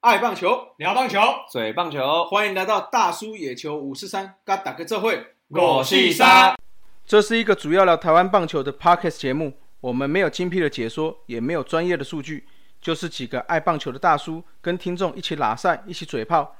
[0.00, 1.20] 爱棒球，聊棒球，
[1.50, 5.34] 嘴棒球，欢迎来到大叔野球五四三，嘎打个这会。
[5.48, 6.56] 我是三。
[7.04, 12.46] 这是一个主要聊台湾棒球的 podcast 节目，我们没有精辟的解说，也没有专业的数据，
[12.80, 16.56] 就是几个爱棒球的大叔跟听众一起拉赛，一起嘴炮。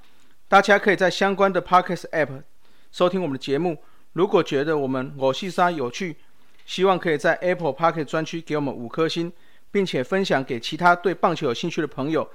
[0.46, 2.42] 大家可以在相关的 podcast app
[2.90, 3.82] 收听我们的节目。
[4.12, 6.16] 如果觉得我们我是沙有趣，
[6.64, 9.32] 希望可以在 Apple Podcast 专区给我们五颗星，
[9.70, 12.28] 并且分享给其他对棒球有兴趣的朋友。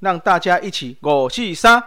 [0.00, 1.82] 让大家一起我是三。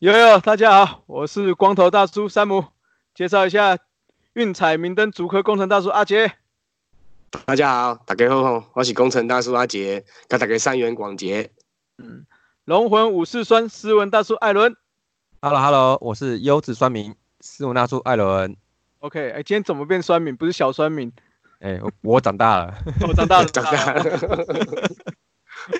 [0.00, 2.66] 悠悠，大家好，我是光头大叔山姆，
[3.14, 3.78] 介绍一下
[4.34, 6.32] 运彩明灯主科工程大叔阿杰。
[7.46, 11.52] 大家好，大家好，我是工程大叔阿杰，跟大家三元广杰。
[11.98, 12.26] 嗯，
[12.64, 14.74] 龙魂武士酸斯文大叔艾伦。
[15.40, 18.56] Hello，Hello，我是优质酸民，斯文大叔艾伦。
[18.98, 20.36] OK，哎，今天怎么变酸民？
[20.36, 21.12] 不是小酸民。
[21.60, 22.74] 哎，我长大了，
[23.06, 24.02] 我 长大了，长大了。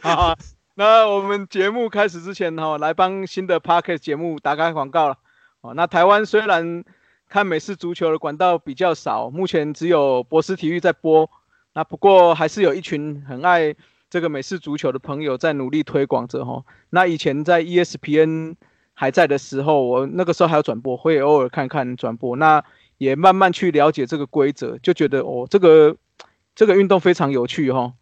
[0.01, 0.39] 好，
[0.75, 5.17] 那我们节目开始之前哈，来帮新的 Parket 节目打开广告了。
[5.63, 6.85] 哦，那台湾虽然
[7.35, 11.29] 看美式足球的管道比较少，目前只有博斯体育在播。
[11.73, 13.75] 那不过还是有一群很爱
[14.09, 16.63] 这个美式足球的朋友在努力推广着哈。
[16.91, 18.55] 那以前在 ESPN。
[18.97, 22.63] 还在的时候，我那个时候还要转播，会偶尔看看转播，那
[22.97, 25.97] 也慢慢去了解这个规则，就觉得哦，这个
[26.55, 27.93] 这个运动非常有趣哈。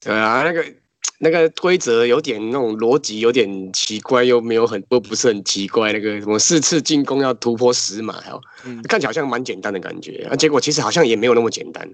[0.00, 0.64] 对啊，那个
[1.18, 5.92] 那个规则有点那种逻辑有点奇怪，又没有很不不是很奇怪。
[5.92, 8.40] 那个什么四次进攻要突破十码，哦，
[8.88, 11.88] 看起来好像蛮简单的感觉，啊，结果其实好像也没有那么简单。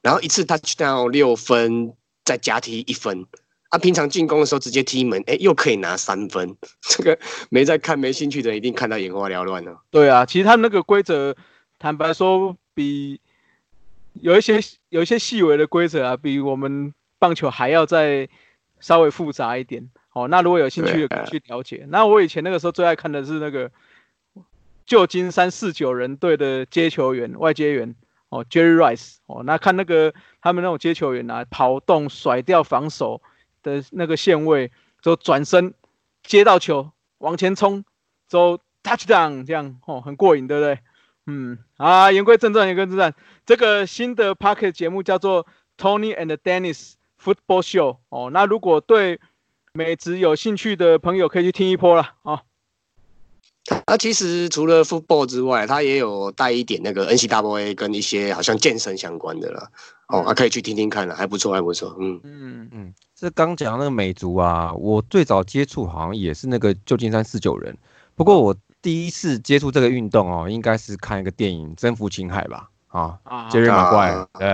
[0.00, 1.92] 然后一次 touchdown 六分，
[2.24, 3.26] 再加踢一分。
[3.68, 6.54] 啊平常进攻的时候直接踢门，哎，又可以拿三分。
[6.82, 9.80] 这个没在看、没兴趣的人一定看到眼花缭乱了。
[9.90, 11.34] 对啊，其实他那个规则，
[11.78, 13.18] 坦白说，比
[14.20, 14.60] 有一些
[14.90, 18.28] 有一些细微的规则啊，比我们棒球还要再
[18.80, 19.88] 稍微复杂一点。
[20.12, 21.86] 哦，那如果有兴趣的可以去了解。
[21.88, 23.70] 那我以前那个时候最爱看的是那个
[24.84, 27.94] 旧金山四九人队的接球员、外接员
[28.30, 33.22] 哦，Jerry Rice 哦，那看那个他们那种接球员啊，跑动、甩掉防守。
[33.64, 35.72] 的那个线位，之后转身
[36.24, 37.84] 接到球往前冲，
[38.28, 40.80] 之后 touchdown 这样哦，很过瘾，对不对？
[41.26, 43.14] 嗯，啊，言归正传，言归正传，
[43.46, 45.46] 这个新的 Pocket 节目叫做
[45.78, 48.30] Tony and Dennis Football Show 哦。
[48.32, 49.20] 那如果对
[49.72, 52.42] 美职有兴趣的朋友，可以去听一波了啊。
[53.86, 59.70] 那其实除了 football 之外，他也有带一点那个 NCAA 跟一些好像健身相关的了。
[60.08, 61.96] 哦，啊，可以去听听看了，还不错，还不错。
[62.00, 62.94] 嗯嗯嗯。
[63.14, 67.76] 这刚讲那个美足啊，我最早接触好像也是那个旧金山四九人。
[68.16, 72.68] 不过我第一次接触这个运动哦，应该是看一个电影《征服青海》吧？
[72.88, 74.48] 啊，杰瑞马怪，对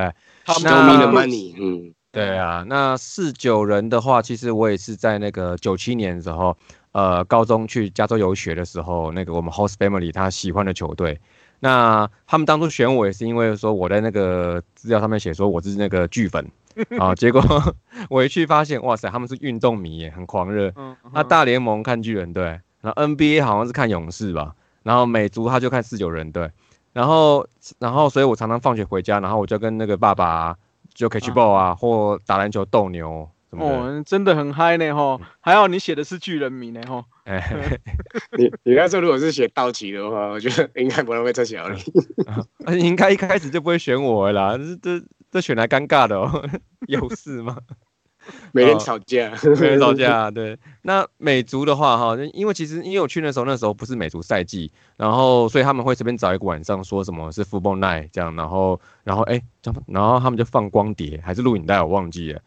[0.46, 1.54] ，Show me the money。
[1.58, 2.64] 嗯，对啊。
[2.66, 6.56] 那四九人的话，其实我也是在那个九七年的时候，
[6.92, 11.20] 呃，高中去加州游学的时候，那个我们 host family 他喜欢的球队。
[11.60, 16.50] 那他们当初选我也是因为说我在那个资料上面写说我是那个巨粉。
[17.00, 17.12] 啊！
[17.12, 17.42] 结果
[18.08, 20.72] 我一去发现，哇塞，他们是运动迷耶，很狂热。
[21.12, 22.44] 那大联盟看巨人队，
[22.80, 24.54] 然后 NBA 好像是看勇士吧，
[24.84, 26.48] 然后美足他就看四九人队，
[26.92, 27.44] 然后
[27.80, 30.56] 然后所以我常常放学回家，然后我就跟那个爸爸
[30.98, 35.20] 就 catch ball 啊，或打篮球斗牛什么哦，真的很嗨呢吼！
[35.41, 37.04] 还好你写的是巨人迷呢吼。
[37.22, 37.41] 哎，
[38.36, 41.81] 你你那时候如果是写道奇的话，我觉得应该不会撤销你。
[42.81, 45.06] 应该一开始就不会选我啦，这这。
[45.31, 46.42] 这选来尴尬的哦，
[46.88, 47.59] 有事吗？
[48.53, 50.31] 每天吵架， 每天吵架。
[50.31, 59.41] 对，那美足的话哈，因为其实因为我去那时候那时候不是美足赛季，然后所以他们会随便找一个晚上说什么是 Football Night 这样，然后然后哎，
[59.86, 62.41] 然后他们就放光碟还是录影带，我忘记了。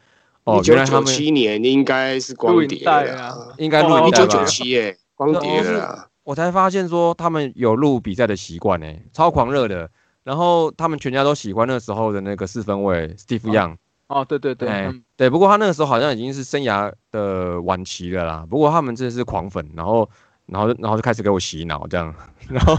[0.43, 6.07] 哦，原来他们七年应该是光碟啊，应该录一九九七耶，光碟的。
[6.23, 9.89] 我才发现说他们有录比赛的习惯哎，超狂热的。
[10.23, 13.77] 然后他们全家都喜欢那时候的那个四分卫 Steve Young。
[14.11, 15.29] 哦，对对对，对。
[15.29, 18.45] 不过他那个时候好像已经是生涯的晚期了啦。
[18.49, 20.09] 不过他们真的是狂粉，然后，
[20.45, 22.13] 然后，然后就开始给我洗脑这样。
[22.49, 22.75] 然后，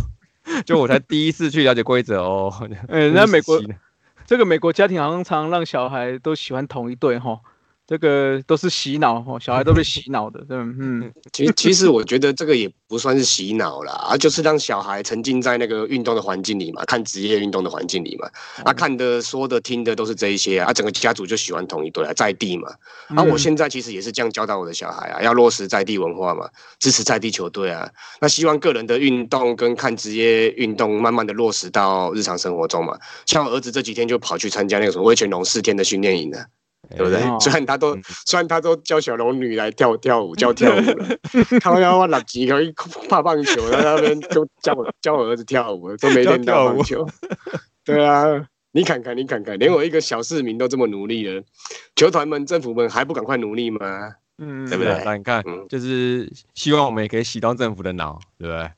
[0.66, 2.52] 就我才第一次去了解规则哦。
[2.88, 3.60] 哎，那美国
[4.26, 7.40] 这个美国家庭好像常让小孩都喜欢同一队哈。
[7.86, 11.12] 这个都是洗脑哦，小孩都被洗脑的， 嗯嗯。
[11.32, 18.28] 其实其实我觉得这个也不算是洗脑啦，啊，就是让小孩沉浸在那个运动的环境里嘛，看职业运动的环境里嘛，
[18.64, 22.68] 啊，看的说的听的都是这一些啊，整个家族就喜欢同一队啊，在地嘛。
[23.08, 26.48] 啊，我现在其实也是这样教导我的小孩啊，要落实在地文化嘛，
[26.78, 27.90] 支持在地球队啊。
[28.20, 32.96] 那希望个人的运动跟看职业运动慢慢的落实到日常生活中嘛。
[33.26, 36.46] 像我儿子这几天就跑去参加那个什么威权龙四天的训练营了。
[36.96, 37.20] 对不对？
[37.40, 37.96] 虽然他都
[38.26, 41.18] 虽然他都教小龙女来跳跳舞教跳舞了，
[41.60, 42.72] 他们要我六级可以
[43.08, 47.06] 怕棒球，在那边就教我教我儿子跳舞，都没练到棒球。
[47.84, 48.24] 对啊，
[48.72, 51.42] 你看看你看看，连我一个小市民都这么努力了，
[51.96, 54.14] 球团们政府们还不赶快努力吗？
[54.38, 55.02] 嗯，对不对？
[55.04, 58.70] 那你看，就是希望我们也可以洗到政府的脑，对不对？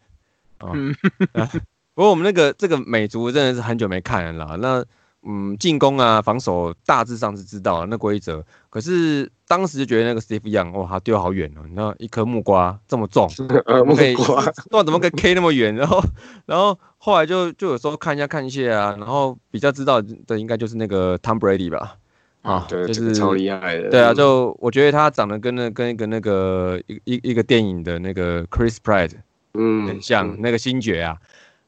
[0.72, 0.94] 嗯，
[1.94, 4.84] 不过我们那个这个美足真的是很久没看了，那。
[5.26, 13.26] 嗯，进攻啊，防守大致上是知道那规则，可是当时就觉得那个 Steve Young，哇，他丢好远哦，你知道一颗木瓜这么重，
[13.87, 15.75] 木瓜，那 怎么可以 K 那么远？
[15.75, 16.03] 然后，
[16.44, 21.97] 然后后来就就有时候看一下看一下啊，然后比较知道的应该就是那个 Tom Brady 吧，
[22.43, 29.12] 啊，对，就是超厉害的，对啊，就我觉得他长得跟那跟一个那个一一一个电影的那个 Chris Pratt，
[29.55, 31.17] 嗯，很像那个星爵啊，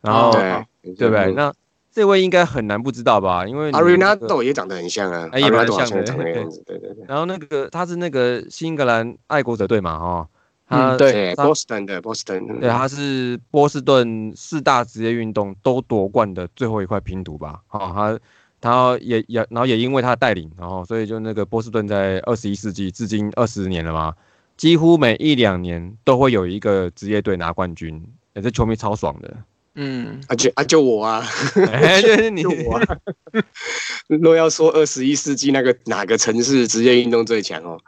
[0.03, 1.33] 然后对不对？
[1.33, 1.51] 那
[1.97, 3.47] 这位应该很难不知道吧？
[3.47, 6.45] 因为阿瑞纳豆也长得很像啊，也蛮像的，对
[6.79, 7.05] 对对。
[7.09, 10.29] 然后那个他是那个新英格兰爱国者队嘛，哈，
[10.69, 17.63] 他对波士顿的波士顿，对，他是波士顿四大职业运动都夺冠的最后一块拼图吧？
[17.67, 18.21] 哈，他
[18.61, 24.13] 他也也然后也因为他带领，然后所以就那个波士顿在二十一世纪至今二十年了嘛，
[24.59, 29.35] 几乎每一两年都会有一个职业队拿冠军，也是球迷超爽的。
[29.77, 31.23] 嗯，啊就啊就我啊，
[32.03, 32.77] 就是 你我。
[32.77, 32.97] 啊
[34.09, 37.79] 若要说二十一世纪那个哪个城市职业运动最强哦，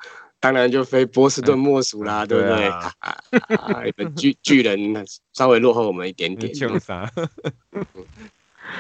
[0.40, 4.11] 当然就非波士顿莫属啦，对不对？
[4.17, 6.52] 巨巨人稍微落后我们一点点。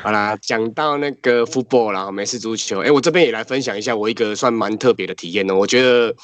[0.02, 6.14] 好啦，讲到那个 football 啦，美式足球，哎，我这边也来分享一下我一个算蛮特别的体验哦，我觉得。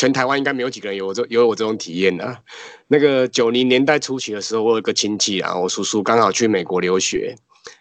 [0.00, 2.38] 全台湾应该没有几个人有这有我这种体验的。
[2.88, 7.36] 那个九零年代初期的时候，我有个亲戚啊，我叔叔刚好去美国留学，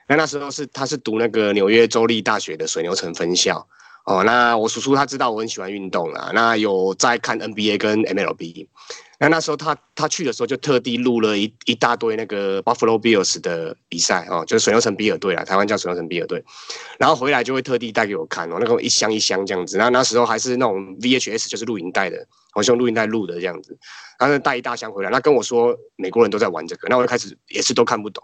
[0.05, 3.65] 那那时候是他是读那个纽约州立大学的水牛城分校
[4.03, 4.21] 哦。
[4.25, 8.67] 那我叔叔他知道我很喜欢运动啊，那有在看 NBA 跟 MLB。
[9.21, 16.41] 那那时候他他去的时候就特地录了一一大堆那个 Buffalo Bills 的比赛哦，就是水牛城比尔队啊，台湾叫水牛城比尔队。
[16.97, 19.77] 然后回来就会特地带给我看哦，那个一箱一箱这样子。
[19.77, 23.77] 然后那时候还是那种 VHS，就是录影带的，好像录影带录的这样子。
[24.17, 28.23] 他就带一大箱回来，那跟我说美国人都在玩这个，那我就开始也是都看不懂，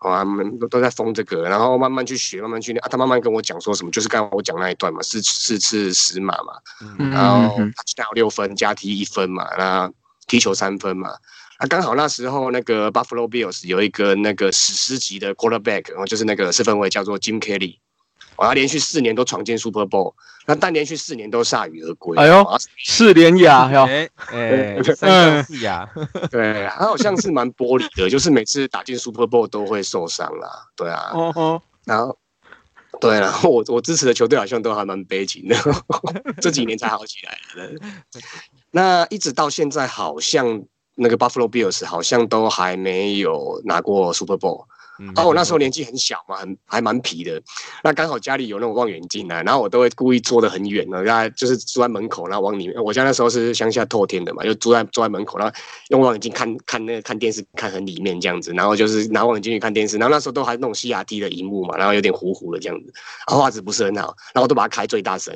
[0.00, 2.88] 哦，他们都都在疯这个，然后慢慢去学，慢慢去练啊。
[2.90, 6.54] 他慢慢跟我讲说什么，就是刚刚我讲那一段嘛，四四次十码嘛，
[7.10, 7.54] 然后
[7.96, 9.92] 打六分加踢一分嘛，那。
[10.32, 11.10] 踢球三分嘛，
[11.58, 17.76] 啊刚好那时候那个 Buffalo Bills 有一个那个史诗级的 quarterback，然后就是那个四分卫叫做 Jim Kelly，
[18.38, 20.14] 他连续四年都闯进 Super Bowl，
[20.46, 22.16] 那但连续四年都铩羽而归。
[22.16, 22.46] 哎呦，
[22.82, 25.86] 四连亚哟，哎， 三四亚，
[26.30, 31.12] 对，他好像是蛮玻璃的， 就是每次打进 Super Bowl 都会受伤啦，对啊，
[31.84, 32.16] 然后
[33.02, 35.56] 对，然后我我支持的球队好像都还蛮悲情的，
[36.40, 37.70] 这几年才好起来了。
[38.72, 40.64] 那一直到现在，好像
[40.96, 44.64] 那个 Buffalo Bills 好像都还没有拿过 Super Bowl。
[45.16, 47.42] 啊，我那时候年纪很小嘛，很还蛮皮的。
[47.82, 52.80] 那刚好家里有那种望远镜啊，然后我都会故意坐得很远呢，然就是坐在门口，然后往里面。
[52.80, 55.52] 我家那时候是乡下透天的嘛，就坐在坐在门口，然后
[55.88, 58.52] 用望远镜看看那个看电视，看很里面这样子。
[58.52, 59.96] 然后就是拿望远镜去看电视。
[59.96, 62.92] 然后那时候都还那种 CRT 的荧幕嘛，然后有点糊糊的这样子，
[63.26, 64.14] 画质不是很好。
[64.32, 65.34] 然后都把它开最大声。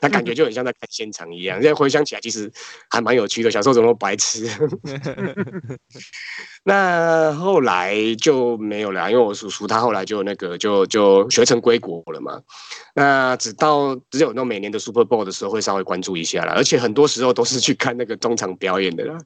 [0.00, 2.50] 那感觉就很像在看现场一样，现在回想起来，其实
[2.90, 3.50] 还蛮有趣的。
[3.50, 4.48] 小时候怎么白痴？
[6.64, 12.40] 那后来就没有了，因为我叔叔他后来就那个就就学成归国了嘛。
[12.94, 19.16] 那直到只有那每年的 Super Bowl 的时候会稍微关注一下了，而且很多时候都是去看那个中场表演的啦。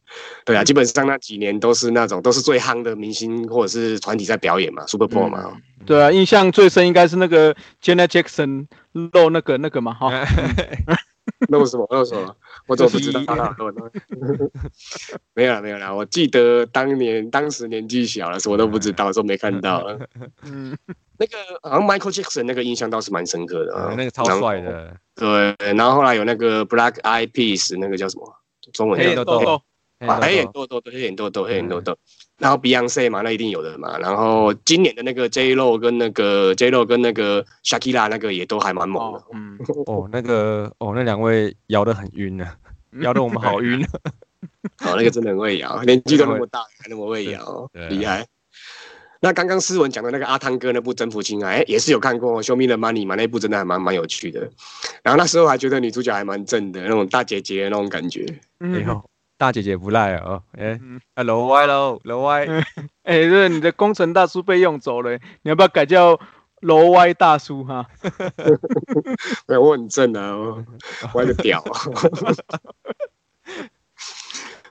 [0.44, 5.56] 对啊，基本上那几年都是那种都是最夯的明星或者是团体在表演嘛，Super Bowl 嘛。
[5.86, 10.10] 对啊，印象最深应该是那个 Janet Jackson 露那个那个嘛，哈，
[11.48, 12.34] 露什么露什么，
[12.66, 13.20] 我怎么不知道？
[15.34, 19.84] 没有了没有了，我记得当年当时年纪小了，什么都不知道，说没看到。
[20.42, 20.76] 嗯，
[21.18, 24.96] 那个好像 Michael Jackson 那个印象倒是蛮深刻的啊，那个超帅的。
[25.14, 28.34] 对，然后后来有那个 Black Eyed Peas，那个叫什么？
[28.72, 29.62] 中文黑眼豆豆，
[30.00, 31.96] 黑眼豆豆，黑眼豆豆，黑眼豆豆。
[32.42, 33.96] 然后 Beyonce 嘛，那一定有的嘛。
[33.98, 39.22] 然后今年的那个 J Lo 跟那个 J Lo 跟那个 Shakira 那个也都还蛮猛的。
[39.32, 39.56] 嗯，
[39.86, 42.44] 哦，那个哦，那两位摇得很晕呢，
[43.00, 43.80] 摇得我们好晕。
[44.82, 48.26] 哦，那个真的很会摇，年纪都那么大还那么会摇，厉害。
[49.20, 54.40] 那刚刚思文讲的那个阿汤哥那部《征服情爱》，哎，也是有看过《Show Me the Money》嘛，那部真的还蛮蛮有趣的。
[55.04, 58.26] 然后那时候还觉得女主角还蛮正的，那种大姐姐那种感觉。
[58.58, 59.04] 哎呦，
[59.42, 60.40] 大姐姐不赖哦。
[60.52, 60.78] 哎，
[61.16, 62.46] 哎，楼歪喽，楼歪。
[63.02, 65.10] 哎，这你的工程大叔被用走了，
[65.42, 66.16] 你要不要改叫
[66.60, 67.84] 楼歪大叔哈？
[69.48, 70.64] 对， 我很正啊，
[71.14, 71.60] 歪的屌。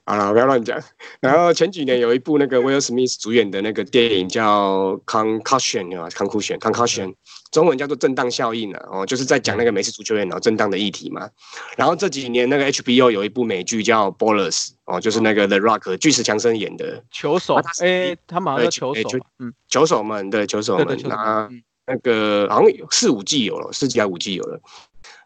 [0.05, 0.81] 好了，不要乱讲。
[1.19, 7.07] 然后前几年有一部那个威尔史密斯主演的那个电影叫《Concussion》啊，《Concussion》，《Concussion》，
[7.51, 11.29] 中文叫做“震荡效应”啊，哦，就是在讲那个美式足球员脑震荡的议题嘛。
[11.75, 17.55] 然后这几年那个 HBO 有一部美剧叫《Ballers》，哦，就是那个 The Rock 巨石强森演的球手。
[17.81, 19.01] 哎，他马上球手，
[19.39, 21.49] 嗯，球手们，对，球手们，那
[21.85, 24.59] 那个好像有四五季有了，四季还五季有了。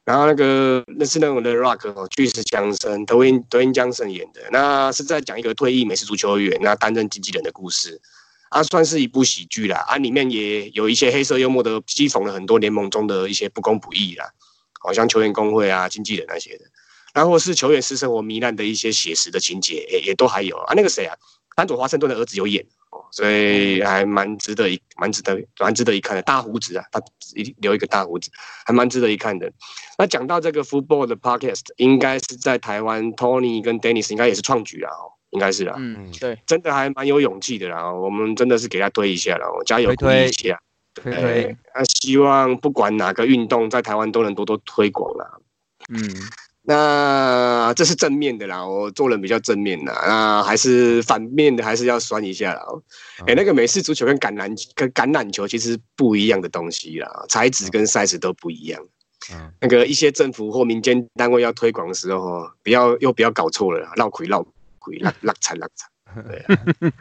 [0.04, 8.00] 然后那个那是那种 The Rock 哦，巨石强森，德温德温江森演的，那是在讲一个退役美式足球员，那担任经纪人的故事，
[8.50, 14.30] 啊，算是一部喜剧啦，啊，里面也有一些黑色幽默的讥讽了很多联盟中的一些不公不义啦，
[14.80, 16.66] 好像球员工会啊、经纪人那些的，
[17.14, 21.16] 然后是球员私生活糜烂的一些写实的情节，也也都还有啊，那个谁啊，
[21.56, 23.04] 安佐华盛顿的儿子有演哦。
[23.12, 27.02] 所以还蛮值得一蛮值得蛮值得一看的，大胡子啊，他
[27.34, 28.30] 一留一个大胡子，
[28.66, 29.52] 还蛮值得一看的。
[29.98, 34.92] 那讲到这个 football 的 podcast，应该是在台湾，Tony 跟 Dennis 应该也是创举啊，
[35.36, 37.92] 应该是啦，嗯，对，真的还蛮有勇气的啦。
[37.92, 40.60] 我们真的是给他推一下了，加油鼓励一下，
[40.96, 41.58] 推推。
[41.76, 45.28] 那希望不管哪个运动，在台湾都能多多推广啦。
[45.90, 46.00] 嗯。
[46.68, 49.94] 那这是正面的啦，我做人比较正面的。
[49.94, 52.66] 那还是反面的，还是要酸一下啦。
[53.28, 58.82] 哎，那个美式足球跟橄榄跟橄榄球其实不一样的东西啦，材质跟 size 都不一样。
[59.32, 64.44] 嗯，那个一些政府或民间单位要推广的时候，不要又不要搞错了，绕亏绕
[64.86, 65.90] 亏，拉拉惨拉惨。
[66.24, 66.92] 对。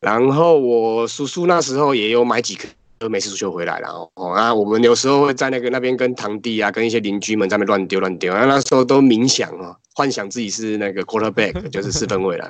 [0.00, 2.68] 然后我叔叔那时候也有买几颗。
[2.98, 12.48] 都美式足球回来了哦，啊，我们有时候会在那个那边跟堂弟啊，跟一些邻居们在那边乱丢乱丢，啊，那时候都冥想哦，幻想自己是那个 quarterback， 就是四分卫了，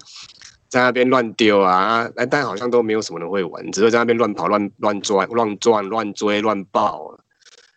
[0.68, 7.18] 在那边乱丢啊，哎，但好像都没有什么人会玩，只会在那边乱跑、乱乱转、乱转、乱追、乱爆。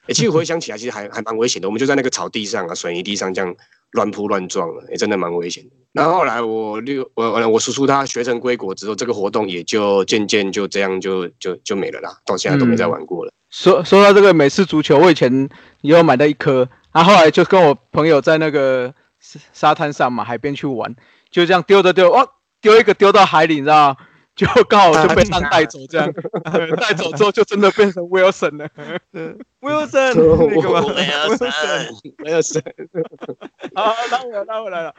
[0.08, 1.70] 哎，其实回想起来，其实还还蛮危险的。
[1.70, 3.56] 我们就在那个草地上啊，水泥地上这样
[3.92, 5.70] 乱扑乱撞了，也真的蛮危险的。
[5.94, 13.32] 然后后来我六我我叔叔他学成归国之后，这个活动也就渐渐就这样就就就没了啦，到现在都没再玩过了。
[13.50, 15.50] 说说到这个美式足球，我以前
[15.82, 18.94] 也有买到一颗，然后后来就跟我朋友在那个
[19.54, 20.94] 沙滩上嘛，海边去玩，
[21.32, 22.28] 就这样丢着丢，哇，
[22.60, 23.98] 丢一个丢到海里，你知道吗？
[24.36, 26.12] 就刚好就被他带走，这样
[26.76, 28.70] 带走之后就真的变成 Wilson 了。
[29.62, 30.14] Wilson
[30.50, 32.64] 那个吗？Wilson，Wilson。
[33.74, 34.94] 好，拉回来，拉回来了。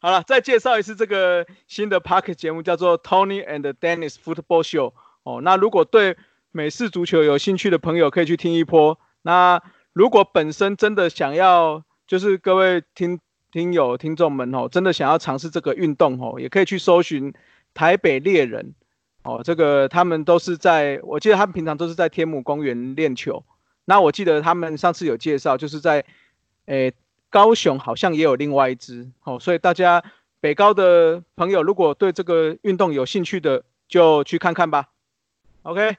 [0.00, 4.92] 好了，再介绍一次这个新的 Park 节目，叫做 Tony and Dennis Football Show。
[5.22, 6.18] 哦，那如果对
[6.50, 8.98] 美式足球有兴趣的朋友，可以去听一波。
[9.22, 9.62] 那
[9.94, 13.18] 如果本身真的想要，就是各位听
[13.50, 17.32] 听友听众们哦，真的想要尝试这个运动哦，也可以去搜寻。
[17.74, 18.74] 台北猎人，
[19.22, 23.44] 哦，这个他们都是在，我记得他们平常都是在天母公园练球。
[23.84, 26.04] 那我记得他们上次有介绍，就是在，
[26.66, 26.92] 诶，
[27.30, 30.02] 高雄好像也有另外一支，哦，所以大家
[30.40, 34.90] 北高的朋友如果对这个运动有兴趣的，就去看看吧。
[35.62, 35.96] OK，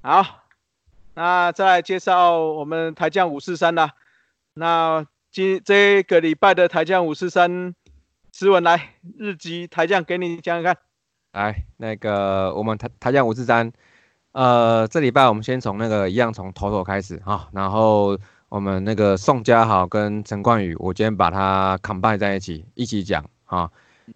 [0.00, 0.44] 好，
[1.14, 3.92] 那再来介绍我们台将五四三啦。
[4.54, 7.74] 那今这个礼拜的台将五四三，
[8.32, 10.82] 诗文来日记台将给你讲讲看。
[11.32, 13.72] 来，那个我们台台将五四三，
[14.32, 18.18] 呃，这礼拜我们先从那个一样从头头开始哈，然后
[18.50, 23.70] 我们那个宋家豪跟陈冠宇，我今天把它 combine 在一起一起讲哈，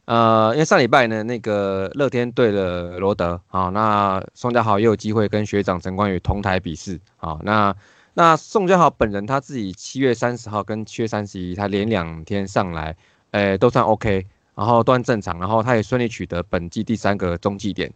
[0.04, 7.74] 呃，因为上礼拜呢那个乐天对了罗德，好，那宋家豪也有机会跟学长陈冠宇同台比试，好，那
[8.12, 12.94] 那宋家豪本人他自己七月三十号跟七月三十一，他连两天上来，
[13.30, 14.26] 诶，都算 OK。
[14.56, 17.92] 然后都正常，然后他也顺利取得本季第三个中继点，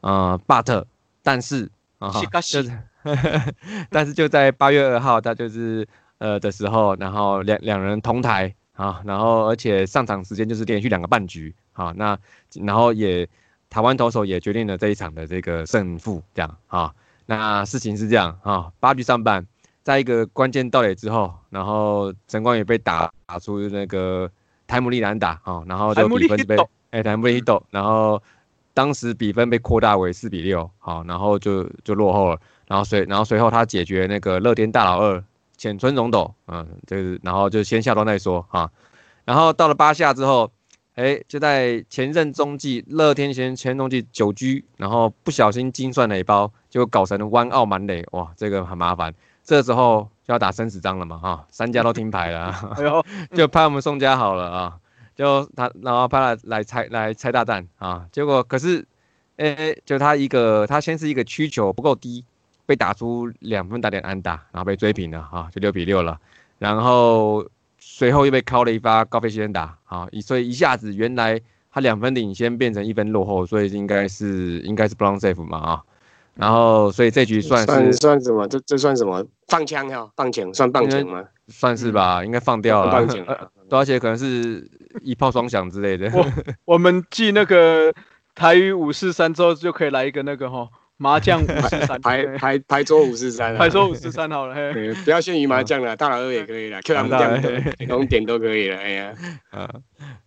[0.00, 0.82] 呃，but
[1.22, 2.78] 但是啊，就是，
[3.90, 5.86] 但是就在八月二号，他就是
[6.16, 12.18] 呃的时候，然后两两人同台啊，然后而且上场时间就是连续两个半局啊，那
[12.54, 13.28] 然后也
[13.68, 16.94] 台湾投手也决定了这一场的这个胜负，这样啊，
[17.26, 19.46] 那事情是这样啊，八局上半，
[19.82, 24.30] 在一个关键到垒之后，然后陈光宇被打打出那个。
[24.68, 26.56] 台姆利兰打哦，然后就比分被
[26.90, 28.22] 哎台姆利斗，然后
[28.72, 35.24] 当时比分被扩大为四比六，好，然后就就落后了，然后随然后随后他解决那个乐天大佬二
[35.56, 38.70] 浅村荣斗，嗯，就是然后就先下段再说啊，
[39.24, 40.50] 然后到了八下之后，
[40.94, 52.54] 哎，就在前任中继乐天前前中继久居，然后不小心精算了一包，就搞成弯澳满垒，哇，这个很麻烦，这时候就要打生死章了嘛，哈，三家都听牌了，
[53.32, 54.78] 就派我们宋家好了啊。
[55.16, 58.86] 就他，然后派他来拆来拆大蛋啊，结果可是，
[59.36, 62.22] 诶，就他一个，他先是一个曲球不够低，
[62.66, 66.20] 被打出两分打点安打，然后被追平了啊，就六比六了。
[66.58, 71.40] 然后随后又被敲了一发高飞先打啊，所以一下子原来
[71.72, 75.84] 他两分领先变成一分落后，所以应该是应该是 brown safe 嘛啊。
[76.38, 78.46] 然后所以这局算是算什么？
[78.48, 79.22] 这这算什么？
[79.48, 80.10] 放枪哈？
[80.16, 81.24] 放枪算放枪吗？
[81.48, 82.92] 算是吧，应该放掉了。
[82.92, 83.26] 放枪，
[83.70, 84.66] 而且可能是。
[85.02, 86.10] 一炮双响之类的。
[86.12, 86.26] 我
[86.64, 87.92] 我们记那个
[88.34, 90.66] 台语五四三之后，就可以来一个那个哈
[90.98, 94.54] 麻将五四三， 牌牌牌桌五四三，牌桌五四三好了。
[94.54, 98.76] 嘿，不要限于麻将了，大老二也可以了，Q 两点龙点都可以了。
[98.76, 99.14] 哎呀，
[99.50, 99.70] 啊，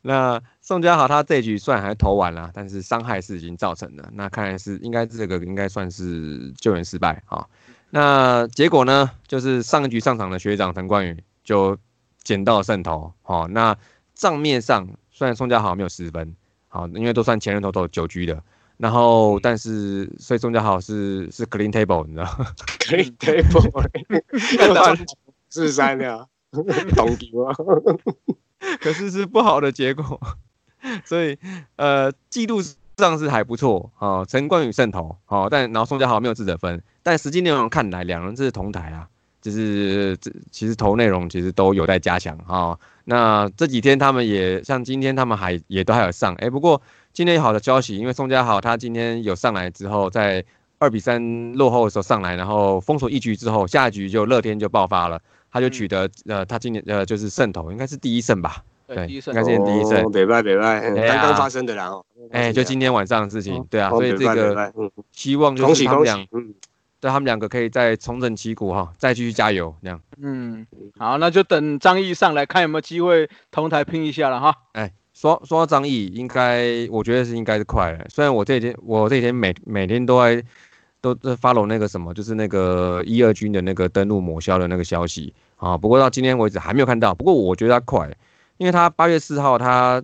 [0.02, 4.10] 那宋家豪他这局算还投完了，但是伤害是已经造成的。
[4.14, 7.46] 那看来是应该这个应该算是救援失败啊。
[7.92, 11.78] 那结果呢，就是上一局上场的学长陈冠宇就
[12.24, 13.14] 捡到胜投。
[13.22, 13.78] 好，那。
[14.14, 16.36] 账面上虽然宋家豪没有十分，
[16.68, 18.44] 好，因为都算前人头头九局的，
[18.82, 22.26] 然后但是所以宋家豪是是 clean table，你知道
[22.80, 24.98] ？clean table，
[25.50, 26.28] 四十三的，
[26.96, 27.56] 懂球啊？
[28.80, 30.20] 可是是不好的结果，
[31.06, 31.38] 所以
[31.76, 32.60] 呃，记录
[32.98, 39.08] 上是还不错啊，陈冠宇胜投，好，但然后宋家豪没有自责分，但实际内容看来两人是同台啊。
[39.42, 42.78] 就是这其实投内容其实都有待加强哈。
[43.06, 46.48] 那这几天他们也像今天他们还也都还有上哎。
[46.48, 46.80] 不过
[47.14, 50.44] 今天有好的消息，因为宋家豪他今天有上来之后，在
[50.80, 55.20] 二比三落后的时候上来，然后封锁一局之后，下一局就乐天就爆发了，
[55.52, 58.64] 他就取得呃他今年呃就是胜投，应该是第一胜吧？
[58.88, 60.12] 对，应该是第一胜。
[60.12, 64.74] 北拜北拜，刚刚发生的然后哎，就今天晚上的事情，对啊，所以这个
[65.12, 66.28] 希望就是他们俩。
[67.02, 70.00] 对他们两个可以再重整旗鼓哈，再继续加油这样。
[70.22, 70.68] 嗯，
[71.00, 74.56] 好，那就等张毅上来看有没有机会同台拼一下了哈。
[74.74, 78.04] 哎，说说到张毅，应该我觉得是应该是快了。
[78.10, 80.44] 虽然我这几天我这几天每每天都在
[81.00, 85.78] 都在 follow 那个什么，就是那个一二军的那个登陆抹消的那个消息啊。
[85.78, 87.14] 不过到今天为止还没有看到。
[87.14, 88.10] 不过我觉得他快，
[88.58, 90.04] 因为他八月四号他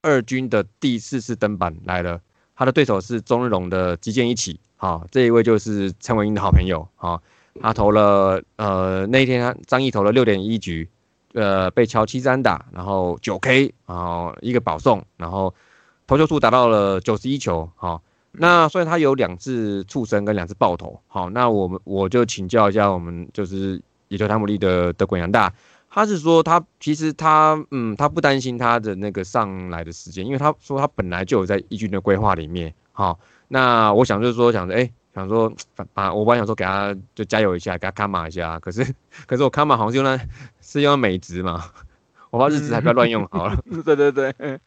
[0.00, 2.18] 二军的第四次登板来了，
[2.56, 4.58] 他的对手是中日龙的击剑一起。
[4.76, 6.88] 好，这一位就是陈伟英的好朋友。
[6.96, 7.22] 好，
[7.60, 10.88] 他投了，呃，那一天他张毅投了六点一局，
[11.34, 15.54] 呃，被乔七三打，然后九 K，然后一个保送，然后
[16.06, 17.68] 投球数达到了九十一球。
[17.76, 21.00] 好，那虽然他有两次触身跟两次爆头。
[21.06, 25.52] 好，那我们我就请教一下我们就是野球汤姆利的的滚阳大，
[25.90, 32.72] 他是说他其实他嗯他不担心他的那个上来的时间，因为他说他本来就有在一军的规划里面。
[32.92, 33.18] 好。
[33.50, 35.50] 那我想就是说，想着哎，想说
[35.94, 38.58] 啊，我本来想说给他就加油一下，给他看码一下。
[38.60, 38.84] 可是，
[39.26, 40.20] 可是我看码好像是用那
[40.70, 41.64] 是用美值嘛，
[42.30, 43.56] 我怕日子还不要乱用好了。
[43.84, 44.60] 对对对，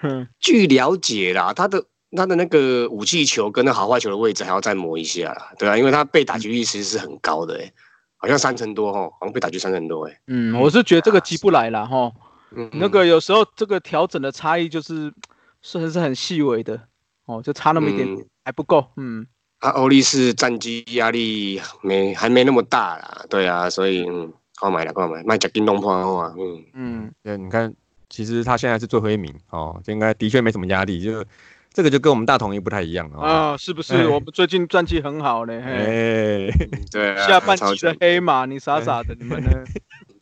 [0.40, 1.84] 据了解啦，他的
[2.16, 7.70] 他的那个武器球跟那好坏球的位置还要再磨一下啦，对啊，因为他被打击率其实是很高的哎，
[8.16, 10.20] 好像三成多哦，好像被打击三成多哎。
[10.28, 12.10] 嗯，我是觉得这个急不来了哈，
[12.56, 15.12] 嗯，那个有时候这个调整的差异就是
[15.60, 16.80] 是是很细微的。
[17.26, 18.08] 哦，就差那么一点，
[18.42, 18.86] 还不够。
[18.96, 19.26] 嗯，
[19.58, 23.26] 啊，欧力士战绩压力没还没那么大啦。
[23.28, 26.34] 对啊，所以嗯，快买了，购买，卖假金东坡啊。
[26.38, 27.72] 嗯嗯，对，你看，
[28.08, 31.00] 其实他现在是最后一名哦，应该的确没什么压力。
[31.00, 31.24] 就
[31.72, 34.08] 这个就跟我们大同一不太一样啊，是不是？
[34.08, 35.52] 我们最近战绩很好呢。
[35.62, 36.50] 哎，
[36.90, 39.50] 对， 下半期的黑马，你傻傻的，你们呢？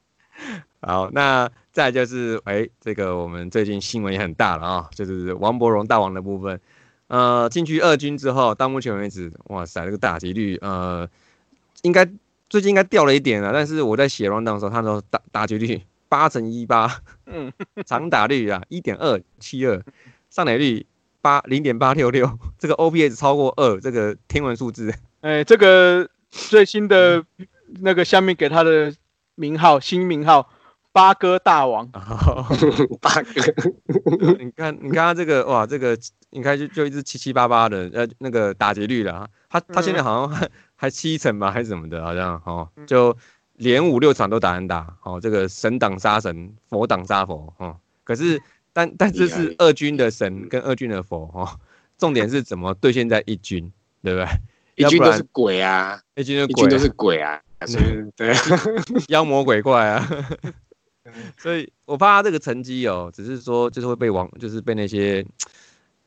[0.83, 6.61] 好，那再就是哎，这个我们最近新闻也很大了啊，就是王伯荣大王的部分。
[7.09, 11.09] 呃，进去二军之后，到目前为止，哇塞，这个打击率，呃，
[11.83, 12.07] 应该
[12.49, 13.53] 最近应该掉了一点了。
[13.53, 17.53] 但是我在写 round 的时候，他说打打局率八乘一八，嗯，
[17.85, 19.83] 长打率啊一点二七二，
[20.31, 20.87] 上垒率
[21.21, 24.95] 八零点八六六，这个 OPS 超过二，这个天文数字。
[25.21, 27.25] 哎，这个最新的
[27.81, 28.95] 那个下面给他的
[29.35, 30.51] 名号新名号。
[30.97, 31.87] 八哥大王，
[33.03, 33.43] 八哥，
[34.41, 35.95] 你看，你看他这个哇，这个
[36.31, 43.15] 应该就就一只七七八八的，呃，那个打劫率了，他他现在好像还 还七成吧，还是怎么的，好像哦，就
[43.57, 48.41] 连五六场都打人打，哦，这个神挡杀神，佛挡杀佛，哦，可是
[48.73, 51.47] 但但这是二军的神跟二军的佛，哦，
[51.99, 53.71] 重点是怎么兑现在一军，
[54.03, 54.27] 对不对？
[54.77, 57.85] 一军都是鬼啊，一军一军都是鬼啊，所以
[58.17, 58.35] 对，
[59.09, 60.09] 妖魔鬼怪啊。
[61.39, 65.25] 所以我怕他这个成绩哦，只是说就是会被王，就是被那些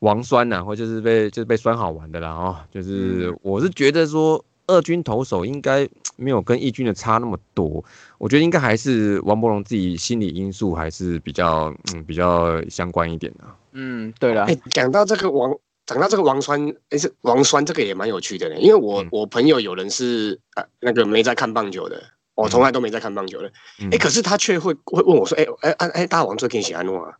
[0.00, 2.56] 王酸呐，或就是被就是被酸好玩的啦哦。
[2.70, 7.84] 就是我是觉得说二军投手应该没有跟一军的差那么多，
[8.18, 13.44] 我觉得应该还是王伯荣自己心理因素还是比较嗯比较相关一点的。
[13.72, 22.02] 嗯，对了，哎，讲到这个王，讲到这个王酸，哎是王酸，这个也蛮有趣的呢，因为我我朋友有人是呃那个没在看棒球的。
[22.42, 23.52] 我从来都没在看棒球的，
[23.92, 27.12] 哎，可是他却会会问我说，哎哎哎哎，大王最近喜欢弄啊？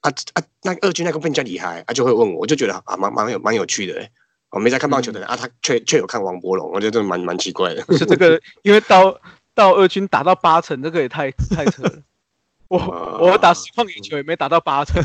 [0.00, 4.08] 啊啊，那二军那个更加厉害，他就会问我，我就觉得啊，蛮蛮有蛮有趣的。
[4.50, 7.82] 我没在看棒球的人啊，他却却有看王博龙，我觉得蛮蛮奇怪的。
[7.96, 9.18] 是这个，因为到
[9.54, 11.92] 到二军打到八成，这个也太 太扯了。
[12.68, 12.78] 我
[13.20, 15.02] 我打实况野球也没打到八成。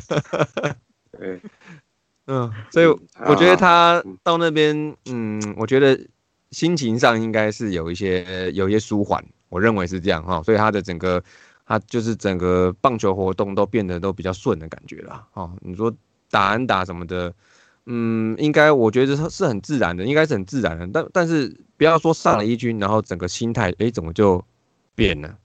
[1.18, 1.42] 对，
[2.28, 2.86] 嗯，所以
[3.26, 6.00] 我觉得他到那边，嗯，我觉得
[6.52, 9.24] 心情上应该是有一些有一些舒缓。
[9.52, 11.22] 我认为是这样哈，所以他的整个，
[11.66, 15.52] 他就是整个棒球活动都变得都比较顺的感觉了哈。
[15.60, 15.94] 你说
[16.30, 17.34] 打安打什么的，
[17.86, 20.88] 嗯，应该我觉得是是很自然的，应该是很自然的。
[20.94, 24.42] 但但是不要说上了一军，然后整个心态哎怎么就
[24.96, 25.36] 变了？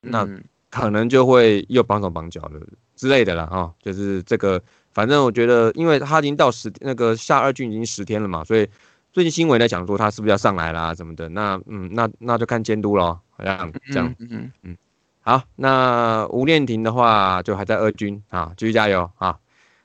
[0.00, 0.24] 那
[0.70, 2.60] 可能就会又绑手绑脚的
[2.94, 3.74] 之类的了哈。
[3.82, 8.68] 就是这个，反正我觉得，因为他已经到十那个下二军已经十天了嘛，所以。
[9.14, 14.76] 最近新闻在讲说他是不是要上来啦什么的，那嗯那那就看监督咯，好像这样，嗯嗯嗯
[15.20, 19.38] 好，那吴念婷的话就还在二军啊，继续加油啊。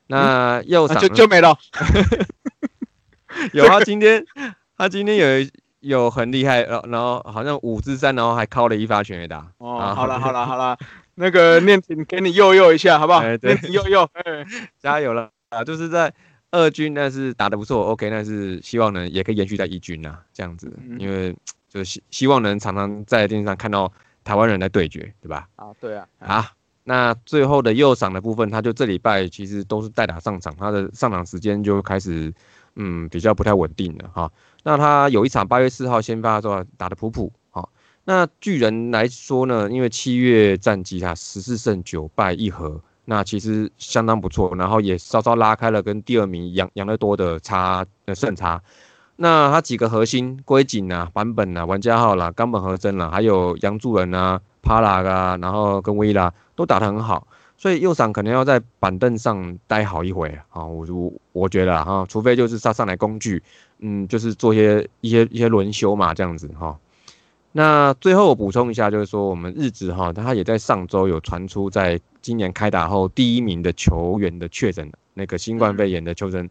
[0.07, 1.57] 那右上就就没了，
[3.53, 4.25] 有啊，今天
[4.77, 9.51] 他今天有有很厉害，然然后好像五支三，然后还靠了一发全垒打。
[9.59, 10.77] 哦，好了好了好了，
[11.15, 13.21] 那个念婷给你佑佑一下好不好？
[13.37, 14.09] 对，佑佑，
[14.81, 16.13] 加油了啊，就是在。
[16.51, 21.35] 二军那是打的不错，OK，那是希望能也可以延续在一军呐，这样子，因为
[21.69, 23.91] 就希希望能常常在电视上看到
[24.23, 25.47] 台湾人来对决，对吧？
[25.55, 26.07] 啊，对啊。
[26.17, 26.51] 啊，
[26.83, 32.33] 那最后的右赏的部分，他就这礼拜其实都是代打上场，他的上场时间就开始
[32.75, 34.31] 嗯比较不太稳定了哈。
[34.63, 37.69] 那他有一场八月四号先发的时候打的普普，好，
[38.03, 42.81] 那巨人来说呢，因为七月战绩他十四胜九败一和。
[43.05, 48.61] 那其实相当不错，然后也稍稍拉开了跟第二名杨杨乐多的差的胜差。
[49.21, 57.27] 那他几个核心龟井啊、版本啊、玩家号啦、冈本和真啦，还有杨助人啊、帕拉啊，然后跟威拉都打得很好，
[57.57, 60.63] 所以右闪可能要在板凳上待好一回啊。
[60.63, 63.43] 我我我觉得哈，除非就是他上来工具，
[63.79, 66.79] 嗯，就是做一些一些一些轮休嘛，这样子哈。
[67.51, 76.49] 那最后我补充一下，就是说我们日职哈，他也在上周有传出，在今年开打后第一名的球员的确诊那个新冠肺炎的确诊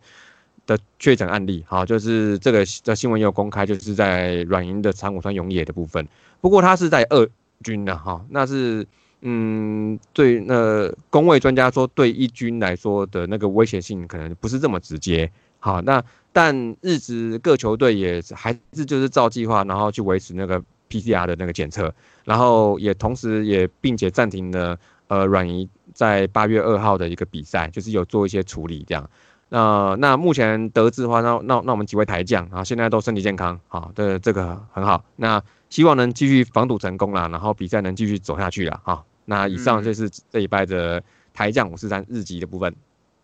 [0.68, 6.06] 的确诊案例，哈，就是这个的新闻也有公开，就是在软银的长谷川永野的部分。
[6.40, 7.28] 不过他是在二
[7.64, 8.86] 军的哈，那是
[9.22, 15.28] 嗯对那工位专家说，对一军来说的那个威胁性可能不是这么直接。
[15.58, 20.62] 好，那但日职各球队也还是就是照计划，然后去维持那个。
[20.90, 24.74] PCR 的那个检测，然后也同时也并且暂停了
[25.08, 29.10] 呃软银在八月二号的一个比赛，就是有做一些处理这样。
[29.50, 35.02] 那那目前得知的话，那那那我们几位台将啊，现在都身体健康，好，的这个很好。
[35.16, 39.04] 那希望能继续防堵成功啦，然后比赛能继续走下去了哈。
[39.24, 42.74] 那以上就是这一拜的台将五四三日籍的部分。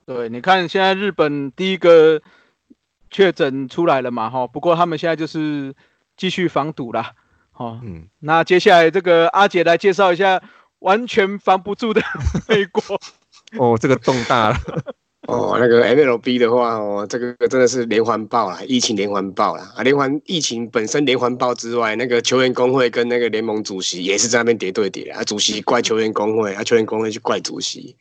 [0.07, 2.21] 对，你看现在日本第一个
[3.11, 5.75] 确诊出来了嘛哈，不过他们现在就是
[6.17, 7.13] 继续防堵啦。
[7.53, 10.43] 好，嗯，那接下来这个阿姐来介绍一下
[10.81, 12.03] 完全防不住的
[12.49, 12.83] 美国。
[13.59, 14.57] 哦，这个洞大了。
[15.27, 19.83] 哦，那个 MLB 的话，哦，这个真的是连环爆啦，疫情连环爆啦啊！
[19.83, 27.97] 连环疫情本身连环爆之外，那个球员工会跟那个联盟主席也是在那边叠对叠啊，主席怪球员工会，啊，球员工会去怪主席。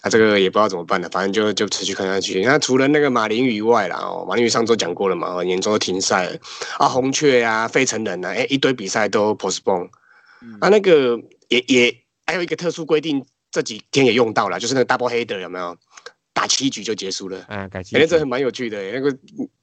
[0.00, 2.42] 啊，这个也不知道怎么办了，反正就就持续看下去。
[2.42, 6.36] 那除了那个马林鱼外啦，哦，马林鱼上周讲过了嘛，哦年终停赛了。
[6.78, 9.88] 啊，红雀啊，费城人啊，哎，一堆比赛都 postpone。
[10.60, 11.94] 啊，那个也也
[12.26, 15.74] 还有一个特殊规定，这几天也用到了，就是那个 double header 有没有？
[16.34, 17.42] 打七局就结束了。
[17.48, 17.96] 哎，改七。
[17.96, 19.08] 哎，这蛮有趣的，那个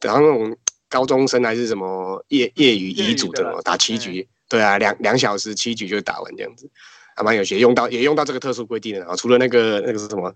[0.01, 0.57] 然后那种
[0.89, 6.67] 高中生还是什么业业余遗嘱的，打七局，对啊，两两小时七局就打完这样子。
[7.13, 9.13] 还蛮有趣，用到也用到这个特殊规定的啊。
[9.15, 10.33] 除了那个那个是什么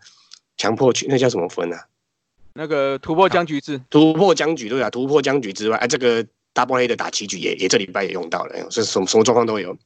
[0.58, 1.88] 强迫去，那叫什么分啊？
[2.54, 9.78] 那个突破僵局制，突破僵局对啊，突破僵局之外，哎，这个 double A 的打棋局也也这礼拜也用到了，所以什么什么状况都有。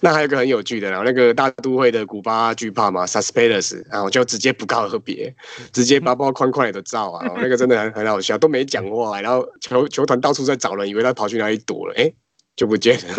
[0.00, 5.34] 那还有一个很有趣的，然后那个大都会的古巴巨炮嘛 s u s p e d e s 然后就直接不告而别，
[5.72, 12.12] 直接包包框框的照啊，那个真的很很好笑， 都没讲话，然后球球团到处在找人，以为他跑去哪里躲了，哎。
[12.56, 13.14] 就不见了，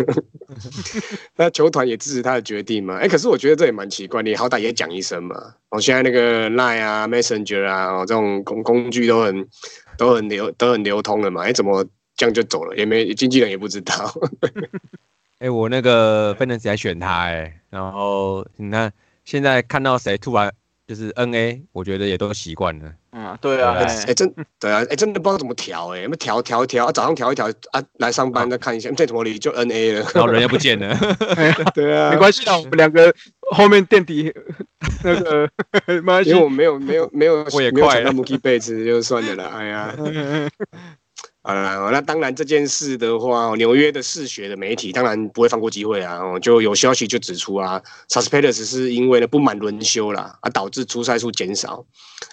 [1.38, 2.96] 那球团也支持他的决定嘛？
[2.98, 5.54] 哎，可是我觉得这也蛮奇怪，你好歹也讲一声嘛。
[5.68, 9.48] 哦，现在那个 Line 啊、Messenger 啊，哦，这种工工具都很
[9.96, 11.44] 都很流都很流通了嘛。
[11.44, 11.86] 哎，怎么
[12.18, 12.76] 这样就走了？
[12.76, 14.12] 也没经纪人也不知道。
[15.40, 18.92] 哎，我那个 Fans 还选他哎，然后你看
[19.24, 20.52] 现在看到谁突然。
[20.88, 22.90] 就是 N A，我觉得也都习惯了。
[23.12, 30.96] 嗯，对啊，哎，真对啊，哎，真的不知道怎么调，哎，那么调调调啊，早上调一调啊，来上班再看一下，这坨里就 N A 了，然后人也不见了。
[31.76, 33.14] 对啊，没关系啊，我们两个
[33.50, 34.32] 后面垫底
[35.04, 35.46] 那个，
[36.24, 39.94] 因为我没有没有没有我也快那 Mookie b a t 就算了啦，哎呀。
[41.48, 51.82] 啊，那当然这件事的话，纽约的嗜血的媒体当然不会放过机会啊，就有消息就指出啊 s u s p e d e s 是因为呢不满轮休啦，啊导致出赛数减少，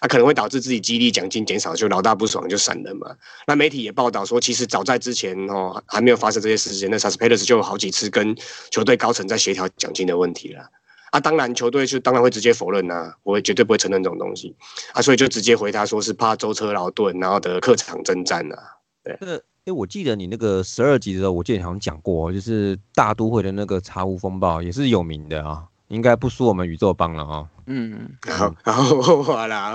[0.01, 3.15] 啊可能会导致自己激励奖金减少，就老大不爽就闪人嘛。
[3.47, 8.35] 那媒体也报道说，其实早在之前哦还没有发生这些事情，那 s u s p e d e s 就有好几次跟
[8.69, 10.69] 球队高层在协调奖金的问题了。
[11.11, 14.53] 啊，当然球队是当然会直接否认呐，我绝对不会承认这种东西
[14.91, 18.57] 啊，所以就直接回答说是怕舟车劳顿，然后的客场征战呐。
[19.19, 27.45] 这个，哎，我记得你那个十二集的时候，我记得好像讲过，就是大都会的那个茶壶风暴也是有名的啊，应该不输我们宇宙帮了啊。
[27.67, 29.73] 嗯，好，然后好啦，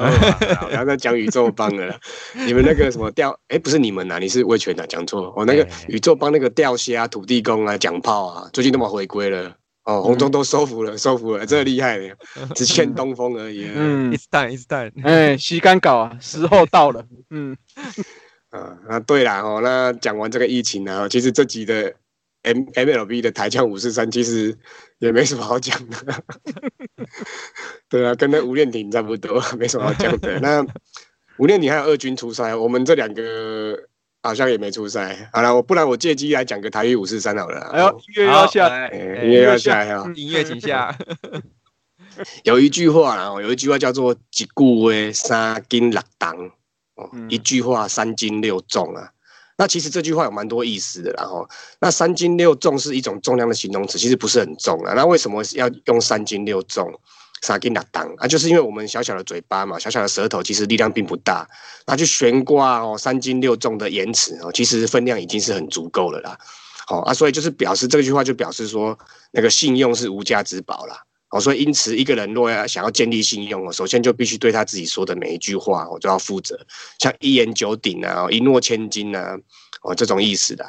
[0.68, 1.98] 不要再讲宇宙帮了。
[2.46, 5.32] 你们那个什么钓，哎，不是你们呐，你是魏全呐，讲错。
[5.36, 9.56] 我那个宇宙帮那个钓虾、土地公啊、讲炮啊，最近都嘛回归了。
[9.84, 12.14] 哦，红中都收服了，收服了，这厉害了，
[12.54, 13.66] 只欠东风而已。
[13.74, 14.92] 嗯，It's time, It's time。
[15.02, 17.04] 哎，洗干搞啊，时候到了。
[17.30, 17.56] 嗯。
[18.50, 21.94] 啊那，对啦哦，那讲完这个疫情呢，其实这集的
[22.42, 24.56] M M L B 的台将五四三其实
[24.98, 26.22] 也没什么好讲的，
[27.88, 30.40] 对啊，跟那吴念婷差不多，没什么好讲的。
[30.40, 30.64] 那
[31.36, 33.78] 吴念婷还有二军出赛，我们这两个
[34.22, 35.30] 好像也没出赛。
[35.32, 37.60] 好了，我不然我借机来讲个台语五四三好了。
[37.72, 38.98] 哎呦，音乐要下，音
[39.30, 39.84] 乐要下
[40.14, 40.96] 音乐请下。
[42.42, 46.50] 有一句话啊，有一句话叫做“一句话三斤六重”。
[47.28, 49.10] 一句话三斤六重啊，
[49.56, 51.12] 那其实这句话有蛮多意思的。
[51.12, 51.48] 然后，
[51.80, 54.94] 那三斤六重是一种重量的形容词，其实不是很重啊。
[54.94, 56.92] 那为什么要用三斤六重？
[57.42, 61.48] 三斤六当啊，就是因为我们小小的嘴巴嘛，小小的舌头，其实力量并不大。
[61.86, 66.38] 那去悬挂哦，三斤六重的言辞哦，其实分量已经是很足够了啦。
[66.86, 68.98] 好啊，所以就是表示这句话就表示说，
[69.30, 71.02] 那个信用是无价之宝啦。
[71.30, 76.58] 哦，所以因此，一个人若要想要建立信用哦，首先就必须对他自己说的每一句话，我都要负责，
[76.98, 79.38] 像一言九鼎啊，一诺千金啊，
[79.82, 80.64] 哦，这种意思的。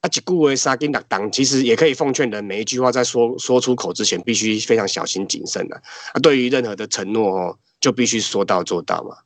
[0.00, 5.74] 啊，几故为杀金打当，其实也可以奉劝人，每一句话在说说出口之前，必须非常小心谨慎的。
[6.12, 9.16] 啊，对于任何的承诺哦，就必须说到做到嘛。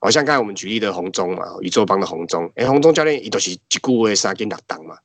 [0.00, 4.96] 哦，像刚才我们举例的红中嘛，宇宙帮的红中，哎，红中教练也都是几故为杀金打当嘛。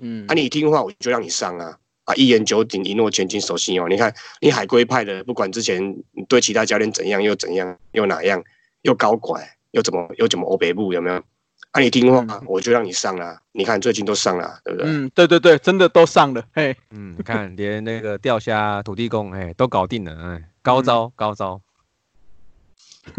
[0.00, 1.76] 嗯，啊，你听话，我就让你上啊。
[2.04, 3.88] 啊，一言九鼎，一诺千金，守信用。
[3.88, 5.96] 你看，你海归派的，不管之前
[6.28, 8.42] 对其他教练怎样，又怎样，又哪样，
[8.82, 11.16] 又高拐，又怎么，又怎么欧北部有没有？
[11.70, 13.40] 啊，你听话，我就让你上了。
[13.52, 14.88] 你看最近都上了，对不对？
[14.88, 16.44] 嗯，对对对，真的都上了。
[16.52, 21.60] 嘿，嗯，看连那个钓虾土地公，哎，都搞定了，哎，高招高招。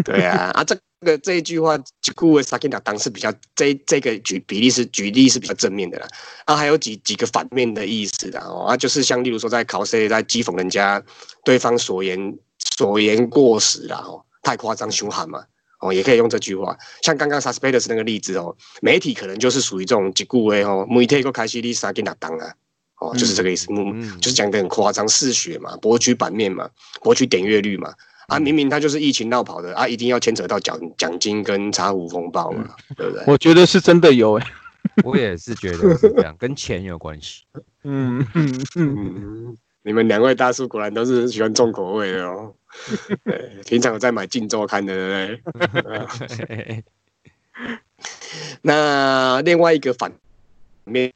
[0.04, 0.78] 对啊，啊这。
[1.06, 6.08] 个这一句话，几顾为萨金达当是比较这这个举比例是举例是比较正面的啦，
[6.44, 11.02] 啊还有几几个反面的意思的哦，啊就是像例如说在考试在讥讽人家
[11.46, 12.38] 对方所言
[12.76, 15.42] 所言过时啦哦，太夸张凶悍嘛
[15.80, 22.54] 哦，也可以用这句话，像刚刚 suspect 那个例子哦，媒体可能就是属于这种几顾为哦，每天一个开西利萨金达当啊，
[23.00, 26.70] 哦就是这个意思，嗯，就是讲的很夸张嗜血嘛，博取版面嘛，
[27.02, 27.94] 博取点阅率嘛。
[28.28, 33.24] 啊，明明他就是疫情闹跑的啊，一定要牵扯到奖奖金跟茶壶风暴嘛，对不对？
[33.28, 34.46] 我觉得是真的有诶，
[35.04, 37.44] 我也是觉得是这样，跟钱有关系。
[37.84, 42.54] 嗯嗯嗯，你们两位大叔果然都是喜欢重口味的哦。
[43.24, 46.84] 对，平常有在买《镜周刊》的，对不对？
[48.64, 50.12] 那另外一个反
[50.84, 51.14] 面。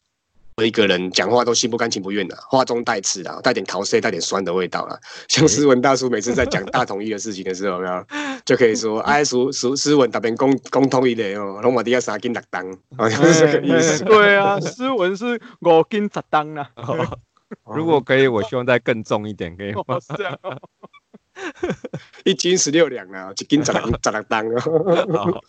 [0.66, 5.00] 一个人讲话都心不甘情不愿的，话中带刺啊，带点桃色、带点酸的味道了。
[5.28, 8.06] 像斯文大叔每次在讲大统一的事情的时候，有
[8.46, 12.66] 就可以说：“哎，斯斯斯文那边公公统一的哦，龙马底下三斤六当，
[12.98, 16.70] 好像是这个意思。”对啊，斯文是五斤十当啊。
[17.66, 19.98] 如果可以，我希望再更重一点，可以吗？
[22.26, 25.42] 一斤十六两啊，一斤十两 十两当哦。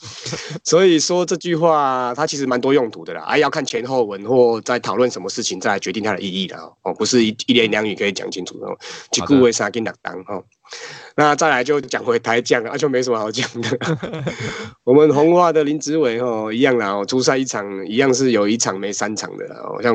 [0.65, 8.67] 所以说这句话，它其实蛮多用途的啦，啊，要看前后文或在讨论什么事情，再来决定它的意义的哦，不是一一言两语可以讲清楚的。
[9.17, 10.45] 一句为三斤两当哦。
[11.17, 13.79] 那再来就讲回台将啊，就没什么好讲的。
[14.85, 19.95] 我们红花的林子伟哦，一样啦哦，初赛一场一样是有一场没三场的，好像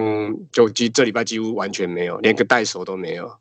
[0.51, 3.31] 就几这礼拜几乎完全没有，连个带手都没有。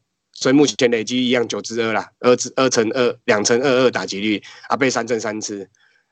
[0.44, 5.66] 所以目前累积一样九支二啦，二支二乘二两乘二二打击率啊，被三振三次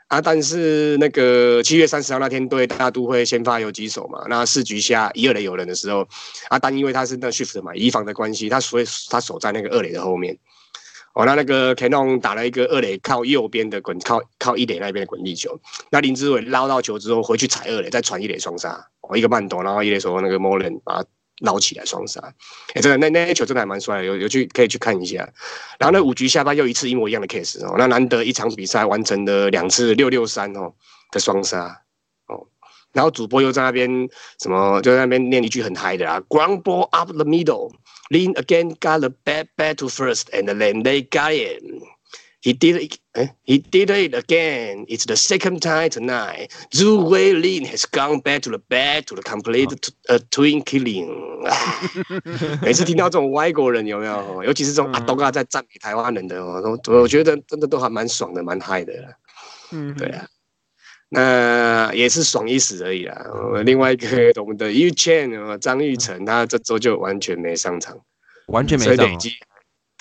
[0.08, 0.22] 啊。
[0.22, 4.24] 但是那个七月三十号那天对大都会先发有几手嘛？
[4.30, 6.08] 那四局下一二垒有人的时候
[6.48, 10.34] 啊，但因为他是那 shift 嘛，移防的关系，他所以他守在那个二垒的后面。
[11.12, 15.60] 哦，那那个 Canon 打了一个二垒靠右边的滚，靠靠一垒那边的滚地球。
[15.90, 18.82] 那林志伟捞到球之后回去踩二垒，再传一垒双杀。
[19.02, 21.04] 哦，一个慢动，然后一垒手那个 Molen 把
[21.42, 22.20] 捞起来双杀。
[22.74, 25.16] 哎，真的那那球真的还蛮帅的，有有去可以去看一下。
[25.78, 30.72] 然后那五局下半又一次一模一样的 case 哦，那难得一场比赛完成了两次六六三哦
[31.11, 31.83] 的双杀。
[32.26, 32.46] 哦，
[32.92, 34.09] 然后主播又在那边
[34.40, 37.72] 什么就在那边念一句很嗨的啊，Ground ball up the middle,
[38.11, 41.62] lean again got the bad bat to first, and then they got it.
[42.42, 42.98] He did it.
[43.14, 43.28] Eh?
[43.44, 44.85] He did it again.
[44.88, 46.50] It's the second time tonight.
[46.74, 49.72] Zhu Wei Lin has gone back to the bed to the complete
[50.09, 51.09] uh, twin killing.
[52.61, 54.42] 每次听到这种外国人有没有？
[54.42, 58.92] 尤其是这种阿东啊在赞美台湾人的哦，我我觉得真的都还蛮爽的，蛮嗨的。
[59.70, 60.26] 嗯，对啊。
[61.14, 63.24] 那也是爽一时而已啦。
[63.64, 64.09] 另外一个
[64.40, 68.00] 我们的 U Chain 张玉成，他这周就完全没上场，
[68.46, 68.96] 完全没上。
[68.96, 69.31] 所以累积，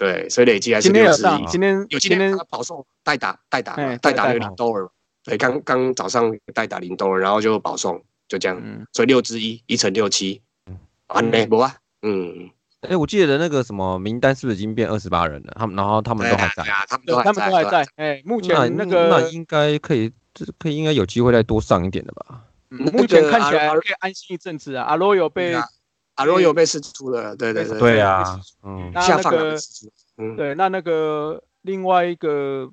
[0.02, 1.46] 对，所以累计还是今天有上。
[1.46, 4.90] 今天有今天保送代打代打代打那个林多尔，
[5.24, 8.60] 对，刚刚早上代打林多尔，然后就保送，就这样。
[8.94, 10.42] 所以六之一，一乘六七，
[11.10, 11.76] 完美不啊？
[12.02, 12.50] 嗯。
[12.82, 15.54] 哎，我记得的那个什么名单是不是已经变二十八人了？
[15.56, 17.86] 他们然后他们都还在，他们都他们都还在。
[17.98, 20.12] 哎，目前那个那应该可以。
[20.34, 22.42] 这可以应该有机会再多上一点的吧？
[22.70, 24.86] 目前看起来可以安心一阵子啊。
[24.86, 25.54] 阿罗有被
[26.16, 29.56] 阿罗有被释出了，对对对，对啊，嗯，下放了。
[30.18, 32.70] 嗯，对，那那个另外一个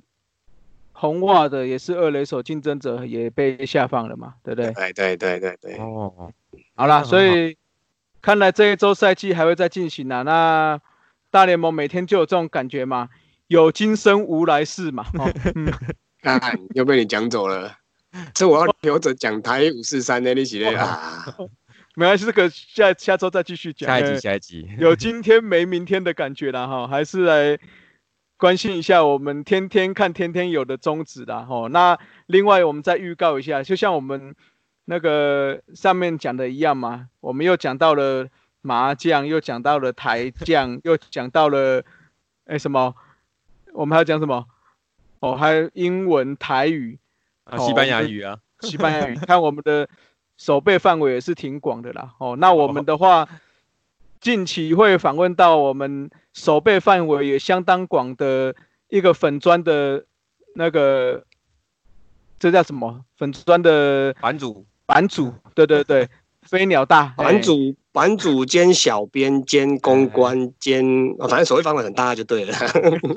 [0.93, 4.35] 红袜的也是二垒手竞争者也被下放了嘛？
[4.43, 4.73] 对不对？
[4.73, 5.77] 对对对对对。
[5.79, 6.33] 哦，
[6.75, 7.57] 好了，所以
[8.21, 10.23] 看来这一周赛季还会再进行啊。
[10.23, 10.81] 那
[11.31, 13.09] 大联盟每天就有这种感觉嘛？
[13.47, 15.07] 有今生无来世嘛？
[16.21, 16.41] 看
[16.75, 17.73] 又被你讲走了，
[18.35, 21.25] 这我要留着讲台五四三的那些 啊，
[21.99, 23.89] 没关系，这个下下周再继续讲。
[23.89, 27.59] 下一集，下一集 有今天没明天的感觉了哈，还是来
[28.37, 31.67] 关心一下我们天天看天天有的宗旨啦哈。
[31.73, 34.33] 那另外我们再预告一下，就像我们
[34.85, 38.29] 那个上面讲的一样嘛，我们又讲到了
[38.61, 41.83] 麻将，又讲到了台将， 又讲到了
[42.45, 42.95] 哎什么？
[43.73, 44.47] 我们还要讲什么？
[45.19, 46.97] 哦，还有英文、台语
[47.43, 49.17] 啊，西班牙语啊，西班牙语。
[49.17, 49.89] 看我们的
[50.39, 52.15] 手背范围也是挺广的啦。
[52.19, 53.29] 哦，那我们的话，
[54.21, 58.55] 近期会访问到我们守备范围也相当广的
[58.89, 60.07] 一个粉砖的
[60.55, 61.25] 那个，
[62.39, 63.05] 这叫什么？
[63.19, 66.09] 粉砖的版主，版主，对对对。
[66.43, 70.83] 飞鸟大版主，版主兼小编兼公关兼，
[71.29, 72.55] 反正手绘范围很大就对了。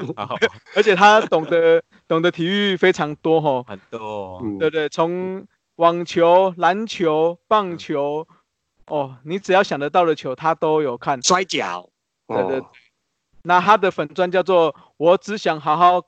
[0.75, 4.43] 而且他懂得懂得体育非常多哈，很多。
[4.59, 8.27] 对对，从网球、篮球、棒球，
[8.87, 11.21] 哦，你只要想得到的球，他都有看。
[11.21, 11.89] 摔跤，
[12.27, 12.61] 对对。
[13.43, 16.01] 那他的粉砖叫做“我只想好好”，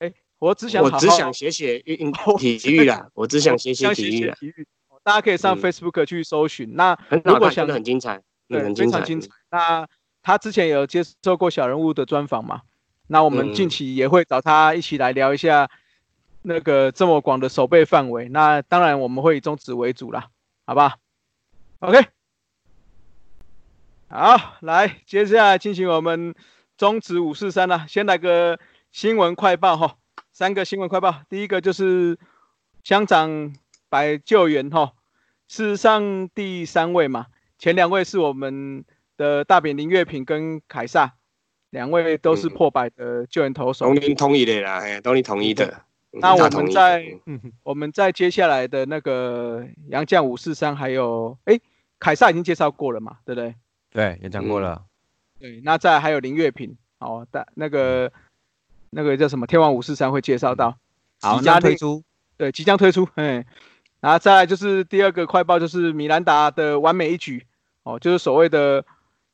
[0.00, 4.66] 哎，我只想我只想写写运 体育啦，我只想写写体育。
[5.02, 6.74] 大家可以上 Facebook 去搜寻。
[6.74, 9.28] 那如果想很精彩，对，非常精彩。
[9.50, 9.88] 那
[10.22, 12.60] 他之前有接受过小人物的专访嘛？
[13.06, 15.70] 那我们近期也会找他一起来聊一下
[16.42, 18.28] 那个这么广的守备范围。
[18.28, 20.28] 那当然我们会以中指为主啦，
[20.66, 20.96] 好吧
[21.80, 22.06] ？OK，
[24.08, 26.34] 好，来，接下来进行我们
[26.76, 27.86] 中指五四三啦。
[27.88, 28.58] 先来个
[28.90, 29.96] 新闻快报哈，
[30.32, 31.22] 三个新闻快报。
[31.28, 32.18] 第一个就是
[32.82, 33.54] 乡长
[33.88, 34.92] 百救援哈。
[35.46, 37.26] 事实上，第三位嘛，
[37.58, 38.84] 前两位是我们
[39.16, 41.14] 的大扁林月平跟凯撒，
[41.70, 43.86] 两位都是破百的救援投手。
[43.86, 45.84] 都您同意的啦，哎，都你同意的。
[46.10, 47.18] 那我们在
[47.62, 51.60] 我们在接下来的那个杨将五四三，还有哎，
[51.98, 53.54] 凯撒已经介绍过了嘛，对不对？
[53.90, 54.82] 对，也讲过了。
[55.38, 58.10] 对，那再还有林月平，哦，但那个
[58.90, 60.78] 那个叫什么天王五四三会介绍到，
[61.20, 62.02] 即将推出。
[62.36, 63.44] 对，即将推出，哎。
[64.00, 67.44] 然后再来就是第二个快报，就是米兰达的完美一局
[67.82, 68.84] 哦，就是所谓的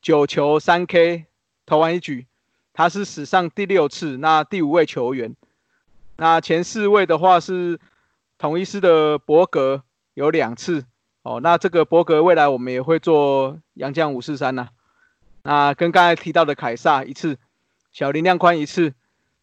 [0.01, 1.27] 九球三 K
[1.67, 2.27] 投完一局。
[2.73, 5.37] 他是史上第六次，那第五位球员。
[6.17, 7.81] 那前四位的话是
[8.39, 9.83] 统一师的伯格
[10.15, 10.85] 有两次
[11.23, 14.69] 哦，那这个伯格未来我们也会做杨将五四三呐。
[15.43, 17.37] 那跟刚才提到的凯撒一次，
[17.91, 18.95] 小林亮宽一次，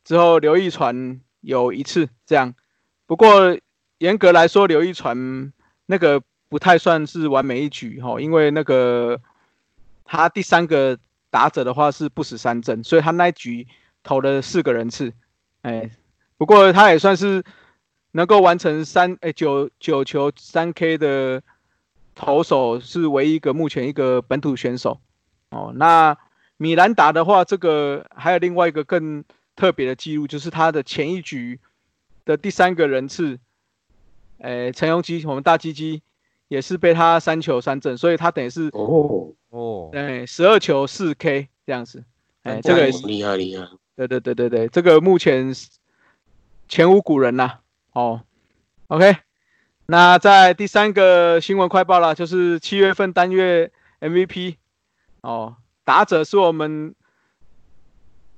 [0.06, 2.54] 之后刘一传有一次这样。
[3.06, 3.58] 不过
[3.98, 5.52] 严格来说，刘一传
[5.88, 9.20] 那个不太算是完美一局哈，因为那个
[10.06, 10.98] 他第三个
[11.30, 13.68] 打者的话是不死三振，所以他那一局
[14.04, 15.12] 投了四个人次，
[15.64, 15.92] 哎。
[16.42, 17.44] 不过他也算是
[18.14, 21.44] 能够完成三诶九九球三 K 的
[22.16, 25.00] 投手，是唯一一个目前一个本土选手
[25.52, 25.72] 哦。
[25.76, 26.18] 那
[26.58, 29.24] 米兰达的话，这个还有另外一个更
[29.56, 31.60] 特别的记录，就是他的前一局
[32.26, 33.38] 的第三个人次，
[34.40, 36.02] 诶陈永基我们大鸡鸡
[36.48, 42.04] 也是被他三球三振，所以他等于是哦哦，对十二球四 K 这样子，
[42.42, 45.54] 哎这个厉害厉害，对对对对对，这个目前。
[46.72, 47.60] 前无古人呐，
[47.92, 48.24] 哦
[48.88, 49.18] ，OK，
[49.88, 53.70] 那在第三个新闻快报了，就是七月份单月
[54.00, 54.56] MVP，
[55.20, 56.96] 哦，打者是我们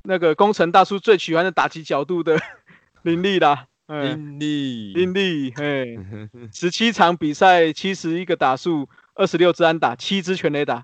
[0.02, 2.40] 那个工程大叔最喜欢的打击角度的
[3.04, 6.00] 林立啦，林立，林立，嘿，
[6.52, 10.84] 十七场比赛七十一个打数，二十六支安打，七支全垒打，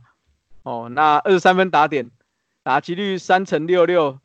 [0.62, 2.12] 哦，那二十三分打点，
[2.62, 4.20] 打击率三成六六，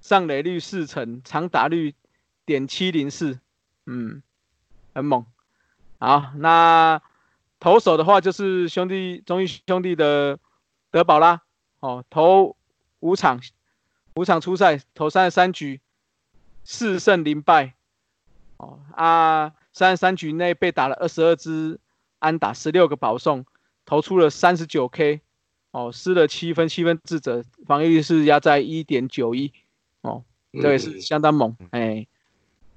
[0.00, 1.94] 上垒率四成，长打率。
[2.50, 3.38] 点七零四，
[3.86, 4.24] 嗯，
[4.92, 5.24] 很猛。
[5.98, 7.00] 好，那
[7.60, 10.36] 投手的话就是兄弟中义兄弟的
[10.90, 11.42] 德保拉，
[11.78, 12.56] 哦，投
[12.98, 13.40] 五场，
[14.16, 15.80] 五场初赛，投三十三局，
[16.64, 17.74] 四胜零败。
[18.56, 21.78] 哦啊，三十三局内被打了二十二支
[22.18, 23.46] 安打，十六个保送，
[23.86, 25.20] 投出了三十九 K，
[25.70, 29.52] 哦，失了七分，七分自责，防御率是压在一点九一，
[30.00, 30.24] 哦，
[30.60, 32.08] 这也是相当猛，哎。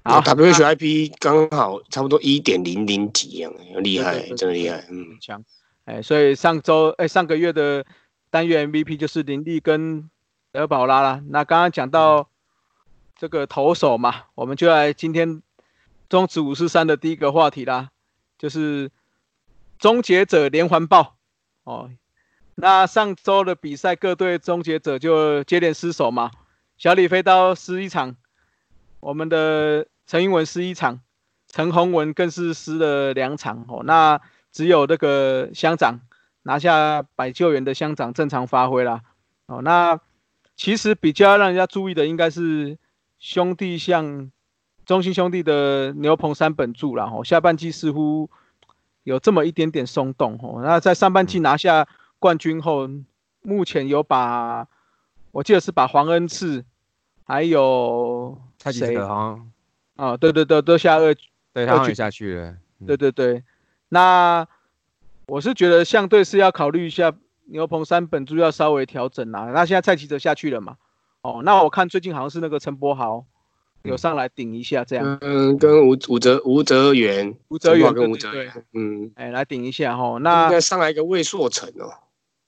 [0.06, 3.50] 好，WHIP 刚好差不多一点零零几一样，
[3.82, 5.42] 厉害，真的厉害，嗯，强，
[5.86, 7.86] 哎，所以上周，哎，上个月的
[8.28, 10.10] 单月 MVP 就是林立跟
[10.52, 11.22] 德保拉了。
[11.30, 12.28] 那刚刚讲到
[13.16, 15.40] 这个投手嘛，我们就来今天
[16.10, 17.88] 中止五四三的第一个话题啦，
[18.36, 18.90] 就是
[19.78, 21.16] 终结者连环爆
[21.64, 21.90] 哦。
[22.56, 26.30] 那上周的比赛，各队终结者就接连失手嘛，
[26.76, 28.14] 小李飞刀失一场，
[29.00, 29.86] 我们的。
[30.06, 31.00] 陈英文失一场，
[31.48, 33.82] 陈宏文更是失了两场哦。
[33.84, 34.20] 那
[34.52, 36.00] 只有那个乡长
[36.42, 39.00] 拿下百救援的乡长正常发挥啦。
[39.46, 39.62] 哦。
[39.62, 39.98] 那
[40.56, 42.78] 其实比较让人家注意的应该是
[43.18, 44.30] 兄弟像
[44.84, 47.10] 中心兄弟的牛棚三本柱啦。
[47.12, 47.24] 哦。
[47.24, 48.28] 下半季似乎
[49.02, 50.60] 有这么一点点松动哦。
[50.62, 51.88] 那在上半季拿下
[52.18, 52.88] 冠军后，
[53.42, 54.66] 目前有把
[55.32, 56.64] 我记得是把黄恩赐
[57.24, 58.96] 还有谁？
[59.96, 61.14] 啊，对对对，都下二，
[61.52, 62.54] 对他也下去了。
[62.86, 63.42] 对对对，
[63.88, 64.46] 那
[65.26, 67.14] 我是觉得相对是要考虑一下
[67.46, 69.50] 牛棚三本柱要稍微调整啦。
[69.54, 70.76] 那现在蔡奇哲下去了嘛？
[71.22, 73.24] 哦，那我看最近好像是那个陈柏豪
[73.82, 75.18] 有上来顶一下这样。
[75.20, 80.18] 嗯，跟吴吴哲吴哲元，吴哲元跟吴哲元，嗯，哎，来顶一下哈。
[80.18, 81.88] 那应该上来一个魏硕成哦。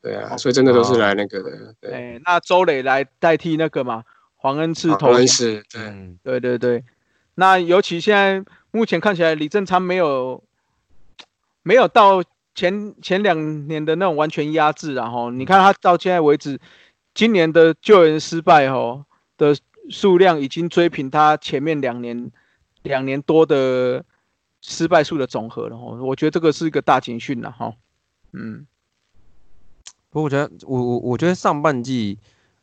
[0.03, 1.75] 对啊，所以真的都是来那个的。
[1.81, 4.05] 对，那周磊来代替那个嘛？
[4.37, 5.09] 黄恩赐投。
[5.09, 5.63] 黄恩赐，
[6.23, 6.85] 对对对对。
[7.39, 10.43] 那尤其现在目前看起来，李正昌没有
[11.63, 12.25] 没有到
[12.55, 16.59] 前前两年的那种完全压制，然后你看他到现在为止，
[17.13, 19.05] 今年的救援失败哦
[19.37, 19.55] 的
[19.91, 22.31] 数量已经追平他前面两年
[22.83, 24.03] 两年多的
[24.63, 27.75] 失败数的总和了哦，我觉得这个是一个大警讯了哈，
[28.33, 28.67] 嗯，
[30.09, 32.19] 不过我觉得我我我觉得上半季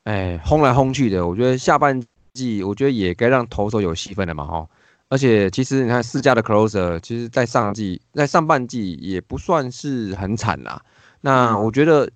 [0.05, 2.01] 哎轰来轰去的，我觉得下半。
[2.33, 4.67] 季我觉得也该让投手有戏份了嘛哈，
[5.09, 10.81] 而且其实你看四家的 closer，其实在上季在上半季也不算是很惨啦。
[11.21, 12.09] 那我觉得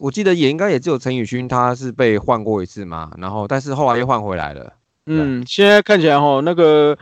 [0.00, 4.72] 我记得也应该也只有陈宇勋他是被换过一次嘛，然后但是后来又换回来了。
[5.06, 6.98] 嗯，现在看起来哈那个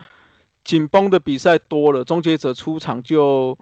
[0.62, 3.58] 紧绷的比赛多了，终结者出场就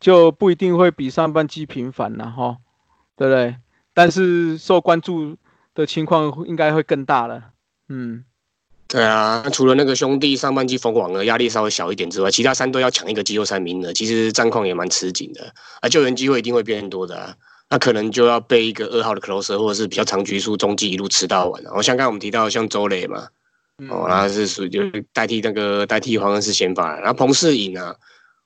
[0.00, 2.56] 就不一定会比上半季频繁了哈，
[3.16, 3.56] 对不对？
[3.94, 5.36] 但是受关注
[5.74, 7.50] 的情况应该会更大了。
[7.88, 8.24] 嗯，
[8.86, 15.52] 对啊，除了那个兄弟上半季封王的压力稍微小一点之外，其他三队要抢一个季后赛名额，其实战况也蛮吃紧的。
[15.80, 17.34] 啊，救援机会一定会变多的啊，
[17.70, 21.62] 那可能就要被一个二号的 closer 或者是比较长局数中继一路吃到完。
[21.62, 23.28] 然后像刚刚我们提到像周磊嘛，
[23.90, 24.82] 哦，他是属于就
[25.12, 27.94] 代替那个代替黄恩是先发，然后彭世颖啊，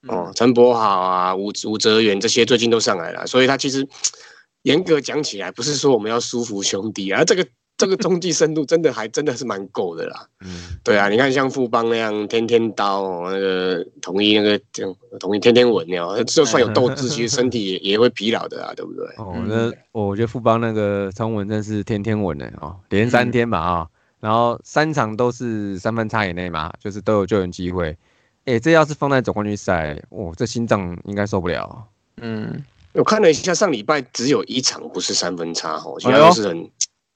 [0.09, 3.87] 哦，陈柏豪啊，吴吴泽源这些最近都上来了，所以他其实
[4.63, 7.45] 严格讲起来，不是说我们要舒服兄弟啊，这个。
[7.83, 10.25] 这个中继深度真的还真的是蛮够的啦。
[10.45, 19.05] 嗯，对啊，你看像富邦那样天天刀哦，那个统一那个这样统一天天稳哦，就算有斗志，其实身体也也会疲劳的啊， 对不对？
[19.17, 23.89] 哦，那我觉得富邦那个陈文真是天天稳的哦，连三天吧啊，
[24.21, 27.97] 然后三场都是三分差以内嘛，就是都有救援机会。
[28.45, 31.87] 哎，这要是放在总冠军赛，哇，这心脏应该受不了。
[32.17, 36.69] 嗯，我看了一下，上礼拜只有一场不是三分差哦，其他都是很，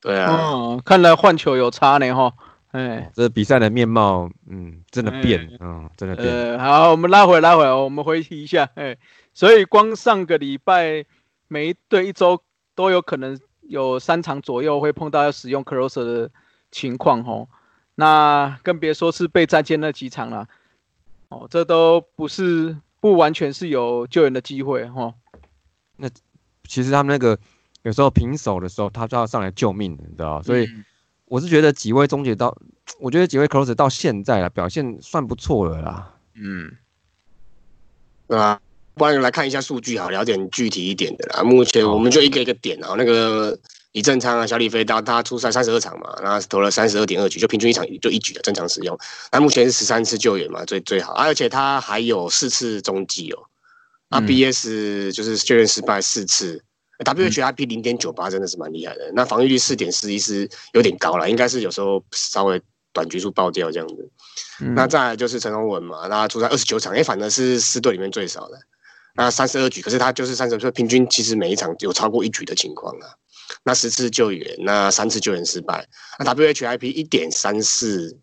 [0.06, 2.32] 对啊，嗯，看来换球有差呢哈。
[2.70, 6.28] 哎，这比赛的面貌，嗯，真的变，嗯，真的变。
[6.28, 8.96] 呃，好，我们拉回拉回来，我们回忆一下，哎，
[9.34, 11.04] 所以光上个礼拜，
[11.48, 12.40] 每一队一周
[12.76, 16.30] 都有可能有三场左右会碰到要使用 closer 的
[16.70, 17.48] 情况哦，
[17.96, 20.46] 那更别说是被再见那几场了。
[21.30, 25.12] 哦，这都不是不完全是有救援的机会哈。
[25.96, 26.08] 那
[26.68, 27.36] 其实他们那个
[27.86, 30.68] 有时候平手的时候，他就要上来救命，你知道所以
[31.26, 32.52] 我是觉得几位终结到，
[32.98, 36.14] 我觉得几位 closer 到现在啊表现算不错了啦。
[36.34, 36.72] 嗯，
[38.26, 38.60] 对吧？
[38.94, 41.44] 不然来看一下数据好，聊点具体一点的啦。
[41.44, 43.56] 目前我们就一个一个点啊，那个。
[43.92, 48.94] 李正昌啊，小李飞刀，他出赛三十二场嘛，然后投了三十二点二局，就平均一场就一局的正常使用。
[49.32, 53.42] 那目前是十三次救援嘛，最最好，而且他还有四次中继哦。
[54.10, 56.62] 啊，BS 就是救援失败四次
[57.04, 59.10] ，WHIP 零点九八真的是蛮厉害的。
[59.14, 62.60] 那防御率四点四一是有点高了，应该是有时候稍微
[62.92, 64.10] 短局数爆掉这样子。
[64.74, 68.58] 那再来就是陈宏文嘛，那出赛二十九场，哎，反而是四队里面最少的。
[69.14, 73.08] 那三十二局，可是他就是三十，平均其实每一场有超过一局的情况啊。
[73.62, 75.86] 那十次救援，那三次救援失败，
[76.18, 78.18] 那 WHIP 一点三四，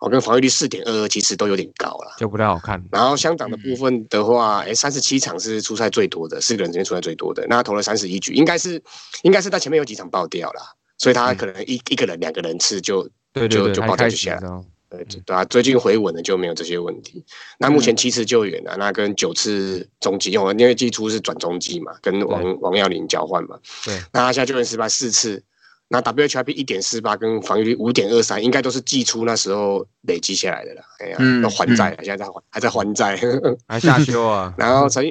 [0.00, 2.82] 我跟防御率四点二二，其实都有点高了，就不太好看。
[2.90, 8.82] 然后香港的部分的话，哎，三十七场是出赛最多的，四个人之间出赛最多的，那投了三十一局，应该是
[9.22, 10.60] 应该是他前面有几场爆掉了，
[10.98, 14.64] 所以他可能一一个人两个人次就就就爆掉就下来。
[14.88, 17.24] 对对啊，最近回稳了就没有这些问题。
[17.58, 23.58] 那目前七次救援啊，那跟九次中继用，因为季初是转中继嘛，跟王王耀林交换嘛。
[23.84, 25.42] 对，那他现在救援失败四次，
[25.88, 30.82] 那 WHIP 一点四八跟防御率五点二三，应该都是季初那时候累积下来的了。
[30.98, 33.20] 哎呀，要还债了，现在在还，还在还债，
[33.68, 34.52] 还下修啊。
[34.58, 35.04] 然后陈，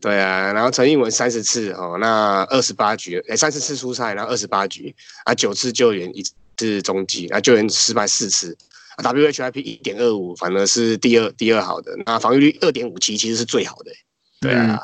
[0.00, 6.22] 对啊，然后陈英文三十次哦，那二十八局，哎，三十次出赛，然后二十八局啊，九次救援一
[6.56, 8.56] 次中继，啊，救援失败四次。
[8.98, 11.92] WHIP 一点二五，反而是第二第二好的。
[12.04, 13.92] 那防御率二点五七，其实是最好的。
[14.40, 14.82] 对啊，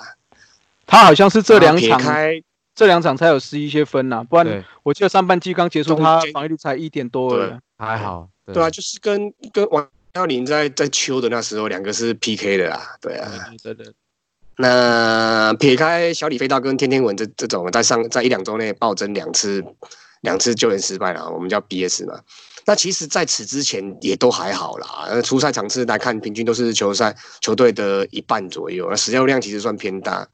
[0.86, 2.00] 他好像是这两场
[2.74, 8.28] 这两场才有失一些分呐，不然我记得上半季刚结束，他防御率才一点多而已，还好。
[8.52, 12.82] 对啊，就是跟跟王耀林在在秋的那时候，两个是 PK 的啊。
[13.00, 13.30] 对啊，
[13.62, 13.92] 对的。
[14.56, 19.64] 那撇开小李飞刀跟天天文这这种，在上在一两周内暴增两次
[20.20, 22.20] 两次救援失败了，我们叫 BS 嘛。
[22.66, 25.04] 那其实，在此之前也都还好啦。
[25.06, 30.26] 呃，初赛场次来看，平均都是球赛球队的一半左右，那使用量其实算偏大。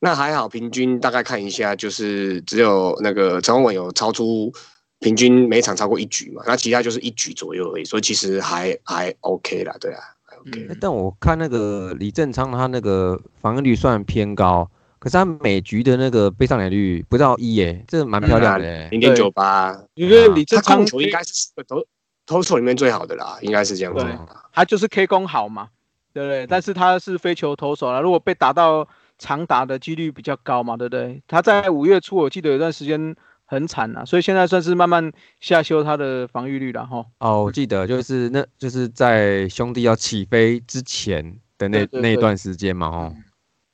[0.00, 4.52] 那还好，平均大概看一下，就是只有那个陈宏文有超出
[5.00, 10.00] 平均每场超过一局嘛，那其他就是一局左右而已，所以其实还还 OK 啦，对啊
[10.40, 10.68] ，OK。
[10.80, 14.70] 但我看那个李正昌他那个防御率算偏高。
[14.98, 19.78] 可是他每局的那个被上垒率不到一耶，这蛮漂亮的，零点九八。
[19.94, 21.84] 因为李正昌球应该是投
[22.24, 24.04] 投手里面最好的啦，应该是这样子。
[24.52, 25.68] 他就是 K 攻好嘛，
[26.12, 26.46] 对不对？
[26.46, 28.88] 但是他是非球投手啦，如果被打到
[29.18, 31.22] 长打的几率比较高嘛，对不对？
[31.26, 33.14] 他在五月初我记得有段时间
[33.44, 37.04] 很惨啊，所以现在算是慢慢下修他的防御率了哈。
[37.18, 43.14] 哦，我记得就是那就是在兄弟要起飞之前的那那段时间嘛，哦。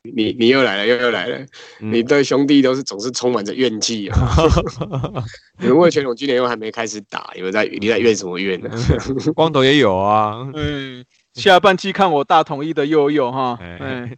[0.04, 1.46] 你你又来了，又又来了！
[1.78, 4.18] 你对兄弟都是总是充满着怨气啊！
[5.62, 8.68] 你们魏全龙今年又还没开始打，你们在你在怨什么怨呢？
[9.36, 10.50] 光头也有啊。
[10.54, 13.56] 嗯，下半季看我大统一的佑佑哈。
[13.60, 14.10] 嗯，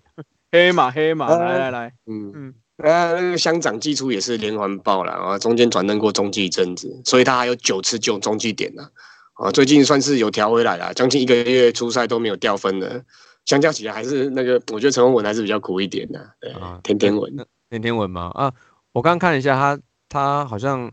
[0.54, 2.54] 黑马黑马，来来来，嗯嗯，
[2.88, 8.86] 啊，那个乡长季初也是连环爆了啊，中间转任过中继一阵子，所以他还有九次救中继点呢。
[9.32, 13.04] 啊，最近算是有调回来了，将近一个月出赛都没有掉分的。
[13.46, 16.24] 相较起来，还是那个，我觉得陈文文还是比较苦一点的。
[16.40, 17.36] 对啊，天天文，
[17.68, 18.30] 天天文吗？
[18.32, 18.52] 啊，
[18.92, 20.88] 我刚看了一下，他他好像，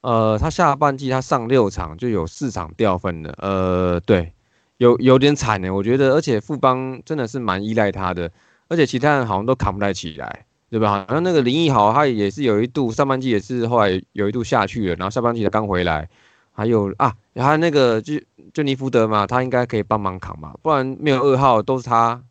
[0.00, 4.32] 呃，他下半季他上六场就有四场掉分了，呃，对，
[4.78, 5.72] 有有点惨呢。
[5.72, 8.28] 我觉得，而且富邦真的是蛮依赖他的，
[8.68, 11.04] 而且其他人好像都扛不太起来，对吧？
[11.06, 16.08] 好像那个林奕豪他也是有一度上半季也是后来有一度下去了，然后下半季才刚回来。
[16.56, 18.14] 还有啊，然后那个就
[18.52, 22.22] 就尼福德嘛，他应该可以帮忙扛嘛，不然没有二号都是他。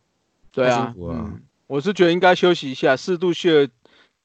[0.49, 0.95] 对啊，
[1.67, 3.69] 我是觉得应该休息一下，适度去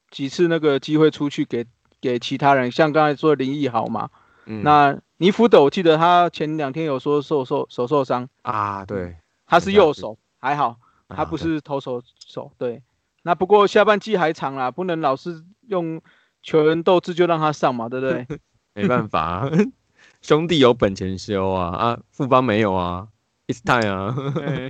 [0.09, 1.65] 几次那个机会出去给
[1.99, 4.09] 给其他人，像刚才说林奕豪嘛，
[4.45, 8.29] 那尼福德，我记得他前两天有说受受手受伤。
[8.43, 10.77] 啊，对，他是右手，还好，
[11.09, 12.81] 他不是投手手，对。
[13.23, 16.01] 那不过下半季还长啦，不能老是用
[16.41, 18.27] 球员斗志就让他上嘛，对不对？
[18.73, 19.49] 没办法，
[20.21, 23.07] 兄弟有本钱修啊啊，富邦没有啊
[23.47, 24.15] ，It's time 啊，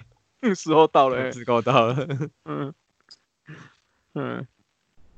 [0.55, 2.07] 时候到了，时候到了，
[2.45, 2.73] 嗯
[4.15, 4.47] 嗯，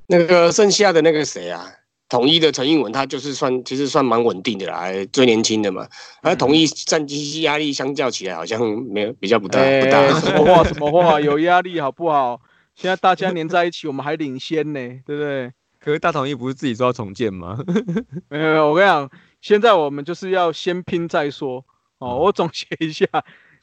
[0.06, 1.64] 那个剩下的那个谁啊？
[2.12, 5.88] 统一的陈英文，他就是算其实算蛮稳定的啦，最年轻的嘛。
[6.20, 8.60] 而统一战绩压力相较起来，好像
[8.90, 10.06] 没有比较不大不大。
[10.20, 11.18] 什么话 什么话？
[11.18, 12.38] 有压力好不好？
[12.74, 15.50] 现在大家黏在一起，我们还领先呢，对不对？
[15.80, 17.58] 可是大统一不是自己说要重建吗？
[18.28, 19.10] 没有没有，我跟你讲，
[19.40, 21.64] 现在我们就是要先拼再说
[21.96, 22.18] 哦。
[22.18, 23.06] 我总结一下，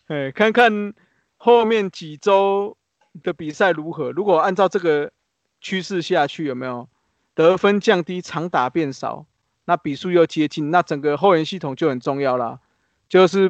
[0.07, 0.91] 哎，看看
[1.37, 2.75] 后面几周
[3.21, 4.11] 的比赛如何。
[4.11, 5.11] 如果按照这个
[5.61, 6.89] 趋势下去，有没有？
[7.39, 9.25] 得分降低，长打变少，
[9.63, 12.59] 那比数又接近，那整个后援系统就很重要啦，
[13.07, 13.49] 就是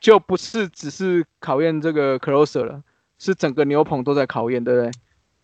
[0.00, 2.82] 就不是只是考验这个 closer 了，
[3.18, 4.90] 是整个牛棚都在考验，对不对？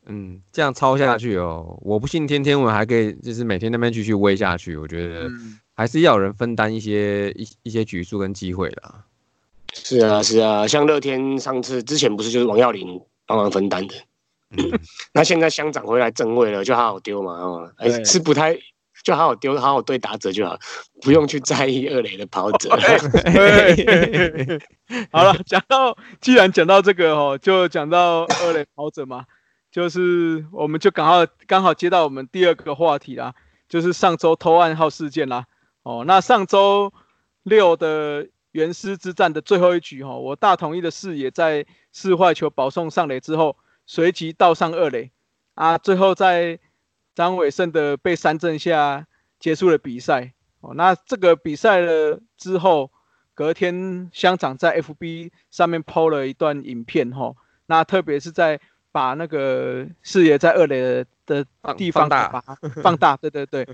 [0.06, 5.28] 嗯，这样抄下去哦，我不信天天我还可以，就是每天那边继续威下去，我觉得
[5.74, 8.94] 还是要有人分担一些一一些局数跟机会的。
[9.74, 13.94] 是啊，是啊，像乐天上次之前不是就是王耀林帮忙分担的。
[15.12, 17.72] 那现在乡长回来正位了，就好好丢嘛，哦，
[18.04, 18.56] 是不太
[19.02, 20.56] 就好好丢，好好对打者就好，
[21.02, 22.70] 不用去在意二垒的跑者。
[25.10, 29.24] 好了，讲到既然讲到这个哦，就讲到二垒跑者嘛，
[29.70, 33.34] 就是我们就刚好刚好接到我们第二个话题啦，
[33.68, 35.46] 就是上周偷暗号事件啦。
[35.82, 36.92] 哦，那上周
[37.42, 43.56] 六的原师之战的最后一局哈，我大同一的视野在四坏球保送上垒之后。
[43.86, 45.12] 随即倒上二垒，
[45.54, 46.58] 啊，最后在
[47.14, 49.06] 张伟胜的被三振下
[49.38, 50.32] 结束了比赛。
[50.60, 52.90] 哦，那这个比赛了之后，
[53.34, 57.34] 隔天乡长在 FB 上面 PO 了一段影片，哈，
[57.66, 58.60] 那特别是在
[58.90, 62.28] 把那个视野在二垒的地方大
[62.82, 63.68] 放大， 对对对，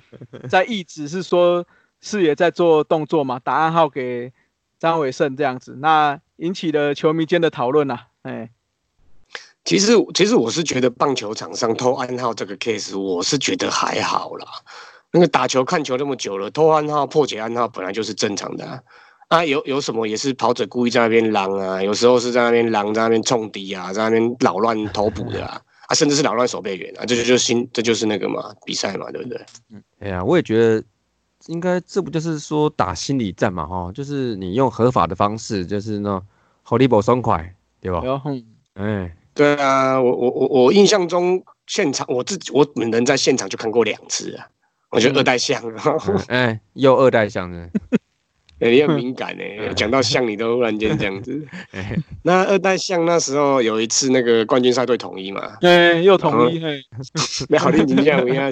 [0.49, 1.67] 在意指是说
[2.01, 4.33] 视野在做动作嘛，打暗号给
[4.79, 8.51] 张伟胜这样子，那引起了球迷间的讨论呐，哎。
[9.65, 14.47] 其实，其实我是觉得棒球场上偷暗号这个 case，我是觉得还好啦。
[15.13, 18.83] 那个打球看球那么久了，偷暗号、破解暗号本来就是正常的啊。
[19.29, 29.41] 啊有有什么也是跑者故意在那边狼啊，有时候是在那边狼在那边冲敌啊，在那边扰乱投捕的啊，啊，甚至是扰乱守备员啊，这就就新，这就是那个嘛，比赛嘛，对不对？
[29.71, 30.83] 嗯，哎呀，我也觉得
[31.47, 36.21] 应该，这不就是说打心理战嘛，哈，就是你用合法的方式，就是那
[36.67, 38.03] Holy Ball 松快，对吧？
[38.75, 39.17] 哎。
[39.35, 44.47] 对啊，我我我我印象中现场我自己我本人在现场就看过两次啊，
[44.91, 45.63] 我觉得二代像，
[46.29, 47.69] 哎，又二代像呢。
[48.71, 51.45] 你很敏感哎，讲到像你都忽然间这样子。
[52.23, 56.61] 那二代像那时候有一次那个冠军赛队统一嘛，对，又统一，
[57.49, 58.49] 没好听你讲， 我要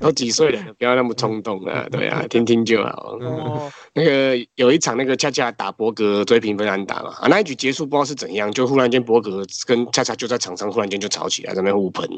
[0.00, 3.18] 都几岁了，不要那么冲动啊，对啊，听听就好。
[3.20, 12.08] 哦，那个有一场那个恰恰打伯格追平分安打嘛，啊，那一局结束不知道是怎样，就忽然间伯格跟恰恰就在场上忽然间就吵起来，在那边互喷。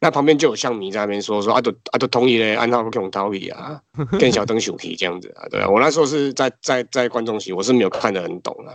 [0.00, 3.80] 那旁边就有像迷在那边说说啊都啊都同意嘞，按照不用道理啊，
[4.18, 8.74] 跟小灯熊皮这样子啊，对啊，我那时候是在在在观众席，我是没有看得很懂啊，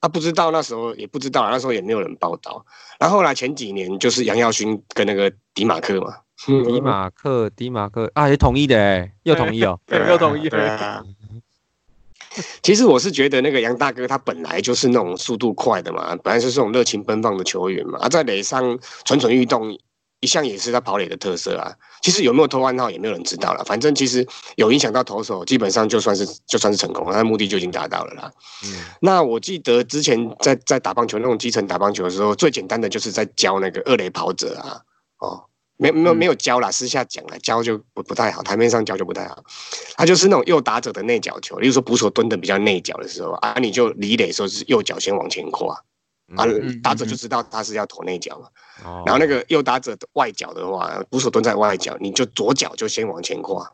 [0.00, 2.64] 啊不知道那时候也不知道，那时候也没有人报道。
[2.98, 6.16] 然后后来前几年就是杨耀勋跟那个迪马克嘛，
[6.46, 9.78] 迪马克迪马克啊也同意的哎，又同意哦，
[10.08, 10.48] 又同意。
[10.48, 11.02] 对啊。
[12.62, 19.76] 其实我是觉得那个杨大哥他本来就是那种速度快的嘛，本来是这种热情奔放的球员嘛，啊在垒上蠢蠢欲动。
[20.20, 21.72] 一向也是他跑垒的特色啊。
[22.02, 23.64] 其实有没有偷暗号也没有人知道了。
[23.64, 28.32] 反正其实有影响到投手，基本上就算是就算是成功了，他的目的就已经达到了啦。
[28.64, 28.74] 嗯。
[29.00, 34.80] 那我记得之前在在打棒球那种基层打棒球的时候，最简单的就是在教那个二垒跑者啊。
[35.18, 35.44] 哦，
[35.76, 39.42] 没没有没有教啦，私下讲了，教就不不太好，台面上教就不太好。
[39.96, 45.76] 他就是那种右打者的内角球，例如说捕手蹲的比较内角的时候啊，你就离垒时候是右脚先往前跨。
[46.36, 46.44] 啊，
[46.82, 48.48] 打者就知道他是要投内角嘛。
[48.84, 49.02] 哦。
[49.06, 53.72] 然后那个右打者的外角的话，捕手蹲在外角，你就左脚就先往前跨。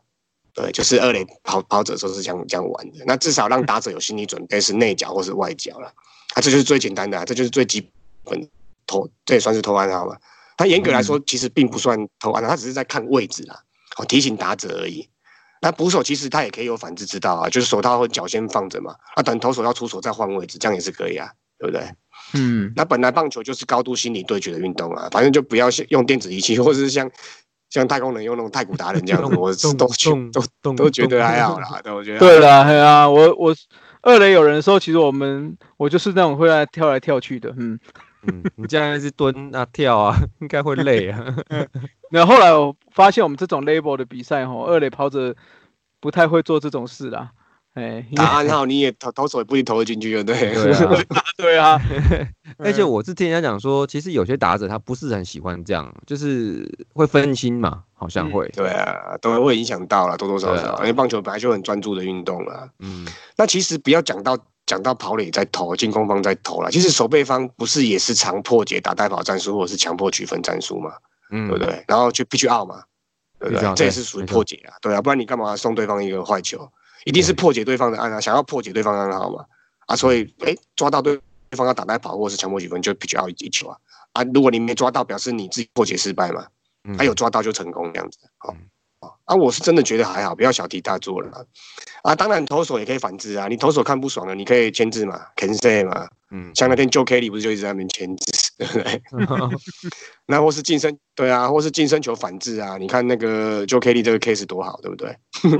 [0.53, 3.03] 对，就是二垒跑跑者时候是这样这样玩的。
[3.05, 5.87] 那至少让打者有心理准备是内角或是外角了。
[6.33, 7.85] 啊，这就是最简单的，啊，这就是最基
[8.23, 8.49] 本
[8.87, 10.17] 投，这也算是投暗号嘛。
[10.55, 13.61] 他严格来说其实并不算投暗号，他只是在看位置啦，
[13.97, 15.09] 哦，提醒打者而已。
[15.61, 21.29] 那捕手其实他也可以有反制之道啊，就是手套或脚先放着嘛，啊，等投手要出手再换位置，这样也是可以啊，
[21.59, 21.85] 对不对？
[22.33, 27.09] 嗯，那本来棒球就是高度心理对决的运动啊，反正就不要用电子仪器，或者是像
[27.69, 29.87] 像太空人用那种太古达人这样子，我都都
[30.61, 31.79] 都都觉得还好啦。
[31.83, 33.55] 对，我觉得对啦，对啊，我我
[34.01, 37.79] 二垒有人的时候，其实我们我就是那种会来跳来跳去的，嗯
[38.27, 41.23] 嗯，你这样是蹲啊跳啊，应该会累啊。
[42.11, 45.35] 那后来我发现我们这种 label 的比赛吼，二垒跑者
[45.99, 47.31] 不太会做这种事啦。
[47.75, 51.05] 哎，打暗号你也投投手也不一定投得进去， 对对？
[51.37, 51.79] 对啊，
[52.57, 58.47] 而且我是听人家讲说，其实有些打者他不是很喜欢这样，就是会分心嘛，好像会。
[58.55, 62.69] 对啊，都会影响到了多多少少，因为棒球本来就很专注的运动了。
[62.79, 63.05] 嗯，
[63.35, 70.93] 那其实不要讲到讲到跑垒在投，进攻方在投了，其实守备方不是也是常破解打带跑战术，或者是强迫取分战术嘛？
[71.29, 71.83] 嗯，对不对？
[71.89, 72.81] 然后就必须 out 嘛，
[73.37, 73.73] 对不对？
[73.75, 76.71] 这也是属于破解啊，对啊，不然你干嘛送对方一个坏球？
[77.05, 79.45] 一定是破解对方的暗号，想要破解对方暗号嘛？
[79.85, 81.17] 啊，所以哎，抓到对
[81.51, 83.77] 方要打带跑或是强迫几分，就必须要一球啊！
[84.11, 86.45] 啊，如果你没抓到，表示你自己破解失败嘛？
[86.97, 88.53] 还有抓到就成功这样子，好。
[89.25, 91.45] 啊，我是真的觉得还好，不要小题大做了
[92.03, 92.15] 啊！
[92.15, 93.47] 当然，投手也可以反制啊。
[93.47, 96.07] 你投手看不爽了，你可以签字嘛，can say 嘛。
[96.31, 99.01] 嗯，像那天 Joe Kelly 不是就一直在那边签字，对不对？
[100.27, 102.77] 那或是晋升，对啊，或是晋升球反制啊。
[102.77, 105.15] 你看那个 Joe Kelly 这个 case 多好，对不对？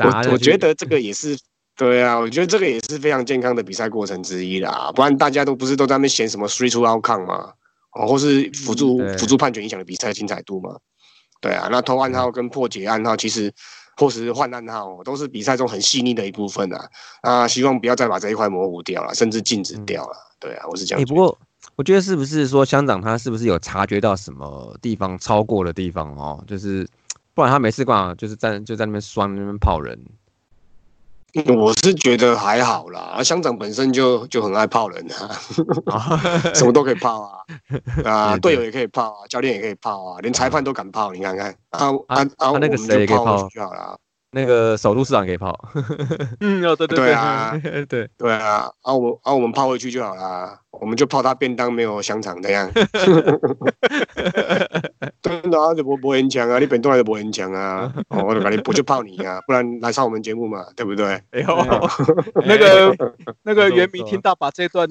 [0.00, 1.38] 我我觉得这个也是，
[1.76, 4.90] 对啊，我觉得这个也是非常健康的比赛过程之一啦。
[4.94, 7.52] 不然大家都不是都在那边嫌什么 three two outcome 嘛，
[7.92, 10.76] 哦，或是辅助辅助判决影响的比赛精彩度嘛。
[11.40, 13.50] 对啊，那偷暗号跟破解暗号，其实
[13.96, 16.88] 或是换暗号，都是比赛中很细腻的一部分啊。
[17.22, 20.16] 啊，希望不要再把这一块模糊掉了，甚至禁止掉了。
[20.38, 21.02] 对啊，我是这样。
[21.06, 21.38] 不过
[21.76, 26.42] 我觉得是不是说乡长他是不是有察觉到什么地方超过的地方哦？
[26.46, 26.86] 就是
[27.34, 29.98] 不然他没事干就是在就在那边酸那边泡人。
[31.56, 35.06] 我是觉得还好啦，乡长本身就就很爱泡人
[35.86, 36.18] 啊，
[36.54, 37.38] 什么都可以泡啊，
[38.04, 43.96] 啊，队友也可以泡啊，教练也可以泡啊，连裁判都敢泡，你看看啊啊啊，那个谁也可以泡就好了。
[44.32, 45.58] 那个首都市长可以泡，
[46.38, 47.50] 嗯，对对对啊，
[47.88, 48.32] 对对。
[48.32, 52.70] 啊，啊我啊我们泡回去就好了，我们就泡他便当没有香肠那样，
[55.20, 61.06] 真的啊，就不不很强啊，你本来就不很强啊， 我就赶紧我就泡你啊，不然来上我们节目嘛，对不对？
[61.32, 61.66] 哎呦，
[62.46, 62.96] 那个
[63.42, 64.88] 那个袁明听到把这段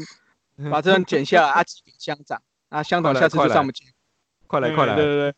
[0.69, 3.91] 把这段剪下来啊，寄给乡长啊，乡长下次就上我们节目，
[4.47, 5.33] 快来快来，对对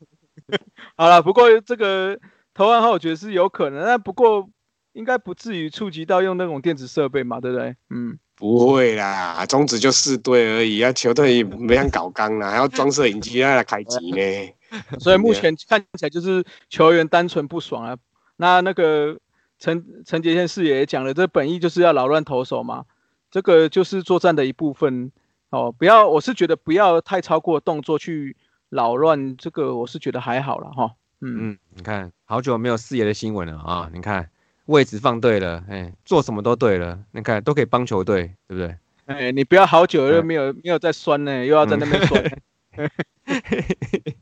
[0.48, 0.60] 对，
[0.98, 2.18] 好了，不过这个。
[2.54, 4.50] 投完后我觉得是有可能，但不过
[4.94, 7.76] 应该不至于触及到用那种电子设备嘛，对不对？
[7.90, 14.54] 嗯，不会啦，中止就四对而已啊，球队没想搞纲啦，还要装摄影机来开机呢。
[15.00, 17.98] 所以目前看起来就是球员单纯不爽啊。
[18.38, 19.18] 那那个
[19.60, 22.86] 陈陈杰宪士也讲了，这本意就是要扰乱投手嘛，
[23.30, 25.12] 这个就是作战的一部分
[25.52, 25.72] 哦。
[25.72, 28.36] 不要，我是觉得不要太超过动作去
[28.70, 30.92] 扰乱这个，我是觉得还好了哈。
[31.22, 33.90] 嗯嗯，你看，好久没有四爷的新闻了啊！
[33.94, 34.30] 你看
[34.66, 38.76] 位置放对了，哎，做什么都对了，你看都可以帮球队，对不对？
[39.06, 42.24] 哎，你不要好久又没有没有在酸呢，又要在那边酸。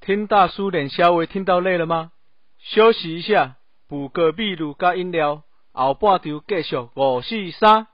[0.00, 2.12] 听大叔脸稍微听到累了吗？
[2.58, 3.56] 休息一下，
[3.86, 5.42] 补个秘鲁加饮料，
[5.72, 7.86] 后半场继续五四三。